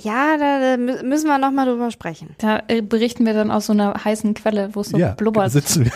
Ja, 0.00 0.36
da, 0.36 0.58
da 0.58 0.74
mü- 0.82 1.02
müssen 1.02 1.26
wir 1.28 1.38
nochmal 1.38 1.66
drüber 1.66 1.90
sprechen. 1.90 2.34
Da 2.38 2.62
äh, 2.68 2.82
berichten 2.82 3.26
wir 3.26 3.34
dann 3.34 3.50
aus 3.50 3.66
so 3.66 3.72
einer 3.72 3.94
heißen 4.04 4.34
Quelle, 4.34 4.70
wo 4.72 4.80
es 4.80 4.88
so 4.88 4.98
ja, 4.98 5.12
blubbert. 5.12 5.50
sitzen 5.52 5.84
wir. 5.84 5.92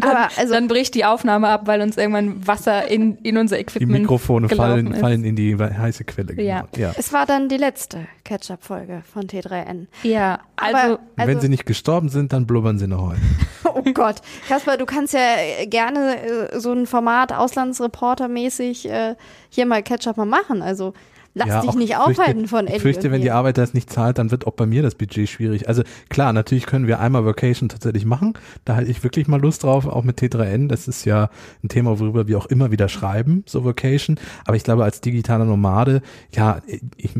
Aber 0.02 0.28
also, 0.36 0.54
dann 0.54 0.68
bricht 0.68 0.94
die 0.94 1.04
Aufnahme 1.04 1.48
ab, 1.48 1.62
weil 1.66 1.80
uns 1.82 1.96
irgendwann 1.96 2.46
Wasser 2.46 2.88
in, 2.88 3.18
in 3.18 3.36
unser 3.36 3.56
Die 3.56 3.62
Equipment 3.62 4.02
Mikrofone 4.02 4.48
gelaufen 4.48 4.70
fallen, 4.70 4.92
ist. 4.92 5.00
fallen 5.00 5.24
in 5.24 5.36
die 5.36 5.56
heiße 5.56 6.04
Quelle. 6.04 6.34
Genau. 6.34 6.48
Ja. 6.48 6.64
ja. 6.76 6.92
es 6.96 7.12
war 7.12 7.26
dann 7.26 7.48
die 7.48 7.56
letzte 7.56 8.06
Ketchup-Folge 8.24 9.02
von 9.12 9.24
T3N. 9.24 9.86
Ja, 10.02 10.40
Aber, 10.56 10.78
also 10.78 10.98
wenn 11.16 11.28
also 11.28 11.40
sie 11.40 11.48
nicht 11.48 11.66
gestorben 11.66 12.08
sind, 12.08 12.32
dann 12.32 12.46
blubbern 12.46 12.78
sie 12.78 12.86
noch 12.86 13.10
heute. 13.10 13.20
oh 13.64 13.82
Gott. 13.92 14.16
Kaspar, 14.48 14.76
du 14.76 14.86
kannst 14.86 15.14
ja 15.14 15.20
äh, 15.58 15.66
gerne 15.66 16.50
äh, 16.52 16.60
so 16.60 16.72
ein 16.72 16.86
Format 16.86 17.32
Auslandsreporter-mäßig 17.32 18.88
äh, 18.88 19.16
hier 19.48 19.66
mal 19.66 19.82
Ketchup 19.82 20.16
mal 20.16 20.26
machen. 20.26 20.62
Also 20.62 20.94
lass 21.34 21.48
ja, 21.48 21.60
dich 21.62 21.74
nicht 21.74 21.90
ich 21.90 21.96
fürchte- 21.96 22.10
aufhalten 22.22 22.48
von 22.48 22.64
Ich 22.66 22.70
Eddie. 22.74 22.80
fürchte, 22.80 23.10
wenn 23.10 23.22
die 23.22 23.30
Arbeit 23.30 23.58
das 23.58 23.74
nicht 23.74 23.90
zahlt, 23.90 24.18
dann 24.18 24.30
wird 24.30 24.46
auch 24.46 24.52
bei 24.54 24.66
mir 24.66 24.82
das 24.82 24.94
Budget 24.94 25.28
schwierig. 25.28 25.68
Also 25.68 25.82
klar, 26.08 26.32
natürlich 26.32 26.66
können 26.66 26.86
wir 26.86 27.00
einmal 27.00 27.24
Vacation 27.24 27.68
tatsächlich 27.68 28.04
machen. 28.04 28.34
Da 28.64 28.76
halte 28.76 28.90
ich 28.90 29.02
wirklich 29.04 29.28
mal 29.28 29.40
Lust 29.40 29.62
drauf, 29.62 29.86
auch 29.86 30.04
mit 30.04 30.18
T3N. 30.20 30.68
Das 30.68 30.88
ist 30.88 31.04
ja 31.04 31.30
ein 31.62 31.68
Thema, 31.68 31.98
worüber 31.98 32.26
wir 32.28 32.38
auch 32.38 32.46
immer 32.46 32.70
wieder 32.70 32.88
schreiben, 32.88 33.44
so 33.46 33.64
Vacation. 33.64 34.18
Aber 34.44 34.56
ich 34.56 34.64
glaube, 34.64 34.84
als 34.84 35.00
digitaler 35.00 35.44
Nomade, 35.44 36.02
ja, 36.34 36.60
ich, 36.66 36.80
ich, 36.96 37.12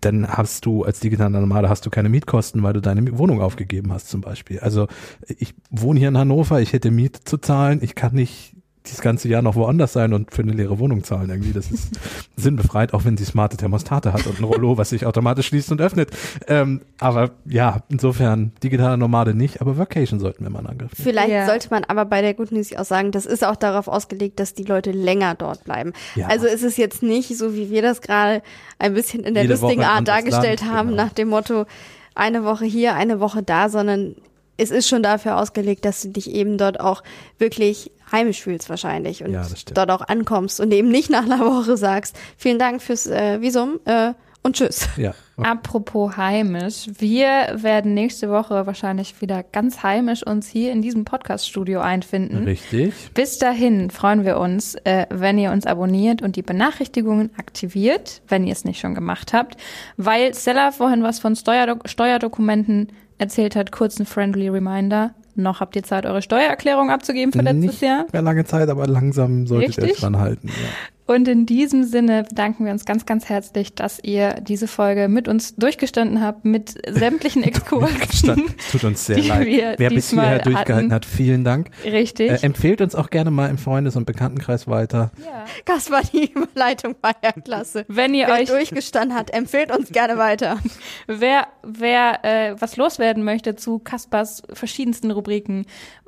dann 0.00 0.28
hast 0.28 0.64
du 0.64 0.84
als 0.84 1.00
digitaler 1.00 1.40
Nomade 1.40 1.68
hast 1.68 1.84
du 1.84 1.90
keine 1.90 2.08
Mietkosten, 2.08 2.62
weil 2.62 2.72
du 2.72 2.80
deine 2.80 3.18
Wohnung 3.18 3.40
aufgegeben 3.42 3.92
hast 3.92 4.08
zum 4.08 4.20
Beispiel. 4.20 4.60
Also 4.60 4.86
ich 5.26 5.54
wohne 5.70 5.98
hier 5.98 6.08
in 6.08 6.16
Hannover, 6.18 6.60
ich 6.60 6.72
hätte 6.72 6.92
Miete 6.92 7.24
zu 7.24 7.38
zahlen, 7.38 7.80
ich 7.82 7.96
kann 7.96 8.14
nicht 8.14 8.54
dieses 8.88 9.00
ganze 9.00 9.28
Jahr 9.28 9.42
noch 9.42 9.54
woanders 9.54 9.92
sein 9.92 10.12
und 10.12 10.32
für 10.34 10.42
eine 10.42 10.52
leere 10.52 10.78
Wohnung 10.78 11.04
zahlen 11.04 11.30
irgendwie. 11.30 11.52
Das 11.52 11.70
ist 11.70 11.98
sinnbefreit, 12.36 12.94
auch 12.94 13.04
wenn 13.04 13.16
sie 13.16 13.24
smarte 13.24 13.56
Thermostate 13.56 14.12
hat 14.12 14.26
und 14.26 14.38
ein 14.40 14.44
Rollo, 14.44 14.76
was 14.78 14.90
sich 14.90 15.06
automatisch 15.06 15.46
schließt 15.48 15.70
und 15.72 15.80
öffnet. 15.80 16.10
Ähm, 16.46 16.80
aber 16.98 17.30
ja, 17.44 17.82
insofern 17.88 18.52
digitaler 18.62 18.96
Nomade 18.96 19.34
nicht, 19.34 19.60
aber 19.60 19.78
Vacation 19.78 20.20
sollten 20.20 20.44
wir 20.44 20.50
mal 20.50 20.62
nehmen. 20.62 20.88
Vielleicht 20.94 21.30
Ja. 21.30 21.46
sollte 21.46 21.68
man 21.70 21.84
aber 21.84 22.04
bei 22.04 22.22
der 22.22 22.34
Good 22.34 22.52
News 22.52 22.74
auch 22.74 22.84
sagen, 22.84 23.12
das 23.12 23.26
ist 23.26 23.44
auch 23.44 23.56
darauf 23.56 23.88
ausgelegt, 23.88 24.40
dass 24.40 24.54
die 24.54 24.64
Leute 24.64 24.90
länger 24.90 25.34
dort 25.34 25.64
bleiben. 25.64 25.92
Ja. 26.14 26.26
Also 26.28 26.46
ist 26.46 26.62
es 26.64 26.76
jetzt 26.76 27.02
nicht 27.02 27.36
so, 27.36 27.54
wie 27.54 27.70
wir 27.70 27.82
das 27.82 28.00
gerade 28.00 28.42
ein 28.78 28.94
bisschen 28.94 29.24
in 29.24 29.34
der 29.34 29.44
Jede 29.44 29.54
lustigen 29.54 29.84
Art 29.84 30.08
dargestellt 30.08 30.60
Land, 30.60 30.72
haben, 30.72 30.88
genau. 30.90 31.04
nach 31.04 31.12
dem 31.12 31.28
Motto, 31.28 31.66
eine 32.14 32.44
Woche 32.44 32.64
hier, 32.64 32.94
eine 32.94 33.20
Woche 33.20 33.42
da, 33.42 33.68
sondern 33.68 34.16
es 34.56 34.70
ist 34.72 34.88
schon 34.88 35.02
dafür 35.04 35.36
ausgelegt, 35.36 35.84
dass 35.84 36.02
du 36.02 36.08
dich 36.08 36.30
eben 36.32 36.58
dort 36.58 36.80
auch 36.80 37.02
wirklich 37.38 37.92
heimisch 38.10 38.42
fühlst 38.42 38.70
wahrscheinlich 38.70 39.24
und 39.24 39.32
Ja, 39.32 39.46
dort 39.74 39.90
auch 39.90 40.02
ankommst 40.02 40.60
und 40.60 40.72
eben 40.72 40.88
nicht 40.88 41.10
nach 41.10 41.24
einer 41.24 41.40
Woche 41.40 41.76
sagst, 41.76 42.16
vielen 42.36 42.58
Dank 42.58 42.82
fürs 42.82 43.06
äh, 43.06 43.40
Visum 43.40 43.80
äh, 43.84 44.12
und 44.42 44.56
tschüss. 44.56 44.88
Ja. 44.96 45.14
Apropos 45.36 46.16
heimisch, 46.16 46.88
wir 46.98 47.54
werden 47.54 47.94
nächste 47.94 48.30
Woche 48.30 48.66
wahrscheinlich 48.66 49.20
wieder 49.20 49.42
ganz 49.42 49.82
heimisch 49.82 50.26
uns 50.26 50.48
hier 50.48 50.72
in 50.72 50.82
diesem 50.82 51.04
Podcast-Studio 51.04 51.80
einfinden. 51.80 52.44
Richtig. 52.44 52.94
Bis 53.14 53.38
dahin 53.38 53.90
freuen 53.90 54.24
wir 54.24 54.38
uns, 54.38 54.74
äh, 54.84 55.06
wenn 55.10 55.38
ihr 55.38 55.52
uns 55.52 55.66
abonniert 55.66 56.22
und 56.22 56.36
die 56.36 56.42
Benachrichtigungen 56.42 57.30
aktiviert, 57.36 58.22
wenn 58.28 58.46
ihr 58.46 58.52
es 58.52 58.64
nicht 58.64 58.80
schon 58.80 58.94
gemacht 58.94 59.32
habt, 59.32 59.56
weil 59.96 60.34
Stella 60.34 60.72
vorhin 60.72 61.02
was 61.02 61.20
von 61.20 61.36
Steuerdok 61.36 61.88
Steuerdokumenten 61.88 62.88
erzählt 63.18 63.54
hat, 63.54 63.70
kurzen 63.70 64.06
friendly 64.06 64.48
Reminder. 64.48 65.14
Noch 65.38 65.60
habt 65.60 65.76
ihr 65.76 65.82
Zeit, 65.84 66.04
eure 66.04 66.20
Steuererklärung 66.20 66.90
abzugeben 66.90 67.32
für 67.32 67.42
letztes 67.42 67.64
Nicht 67.64 67.80
Jahr. 67.82 68.06
mehr 68.12 68.22
lange 68.22 68.44
Zeit, 68.44 68.68
aber 68.68 68.86
langsam 68.86 69.46
solltet 69.46 69.78
ihr 69.78 69.94
dran 69.94 70.18
halten. 70.18 70.48
Ja. 70.48 70.54
Und 71.06 71.26
in 71.26 71.46
diesem 71.46 71.84
Sinne 71.84 72.24
bedanken 72.24 72.66
wir 72.66 72.72
uns 72.72 72.84
ganz, 72.84 73.06
ganz 73.06 73.30
herzlich, 73.30 73.74
dass 73.74 73.98
ihr 74.02 74.42
diese 74.42 74.68
Folge 74.68 75.08
mit 75.08 75.26
uns 75.26 75.54
durchgestanden 75.56 76.20
habt, 76.22 76.44
mit 76.44 76.74
sämtlichen 76.86 77.42
Exkursen. 77.44 78.44
Es 78.58 78.72
tut 78.72 78.84
uns 78.84 79.06
sehr 79.06 79.22
leid. 79.22 79.46
wir 79.46 79.74
Wer 79.78 79.88
bis 79.88 80.10
hierher 80.10 80.40
durchgehalten 80.40 80.74
hatten. 80.74 80.92
hat, 80.92 81.06
vielen 81.06 81.44
Dank. 81.44 81.70
Richtig. 81.82 82.30
Äh, 82.30 82.44
empfehlt 82.44 82.82
uns 82.82 82.94
auch 82.94 83.08
gerne 83.08 83.30
mal 83.30 83.48
im 83.48 83.56
Freundes- 83.56 83.96
und 83.96 84.04
Bekanntenkreis 84.04 84.66
weiter. 84.68 85.10
ja. 85.24 85.46
Kaspar, 85.64 86.02
die 86.12 86.30
Überleitung 86.34 86.94
war 87.00 87.14
ja 87.24 87.32
klasse. 87.32 87.86
Wenn 87.88 88.12
ihr 88.12 88.26
Wer 88.26 88.34
euch 88.34 88.48
durchgestanden 88.50 89.16
hat, 89.16 89.30
empfehlt 89.30 89.74
uns 89.74 89.90
gerne 89.90 90.18
weiter. 90.18 90.58
Wer, 91.06 91.46
wer 91.62 92.22
äh, 92.22 92.54
was 92.60 92.76
loswerden 92.76 93.24
möchte 93.24 93.56
zu 93.56 93.78
Kaspers 93.78 94.42
verschiedensten 94.52 95.10
Rubriken 95.10 95.27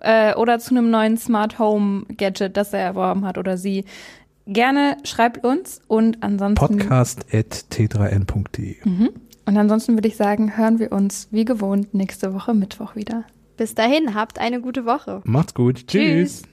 äh, 0.00 0.34
oder 0.34 0.58
zu 0.58 0.74
einem 0.74 0.90
neuen 0.90 1.16
Smart 1.16 1.58
Home 1.58 2.04
Gadget, 2.16 2.56
das 2.56 2.72
er 2.72 2.80
erworben 2.80 3.24
hat 3.24 3.38
oder 3.38 3.56
sie, 3.56 3.84
gerne 4.46 4.96
schreibt 5.04 5.44
uns 5.44 5.80
und 5.86 6.22
ansonsten 6.22 6.78
Podcast.t3n.de. 6.78 8.76
und 9.46 9.56
ansonsten 9.56 9.94
würde 9.94 10.08
ich 10.08 10.16
sagen, 10.16 10.56
hören 10.56 10.78
wir 10.78 10.92
uns 10.92 11.28
wie 11.30 11.44
gewohnt 11.44 11.94
nächste 11.94 12.34
Woche 12.34 12.54
Mittwoch 12.54 12.96
wieder. 12.96 13.24
Bis 13.56 13.74
dahin, 13.74 14.14
habt 14.14 14.38
eine 14.38 14.60
gute 14.60 14.86
Woche. 14.86 15.20
Macht's 15.24 15.52
gut. 15.54 15.86
Tschüss. 15.86 16.42
Tschüss. 16.42 16.49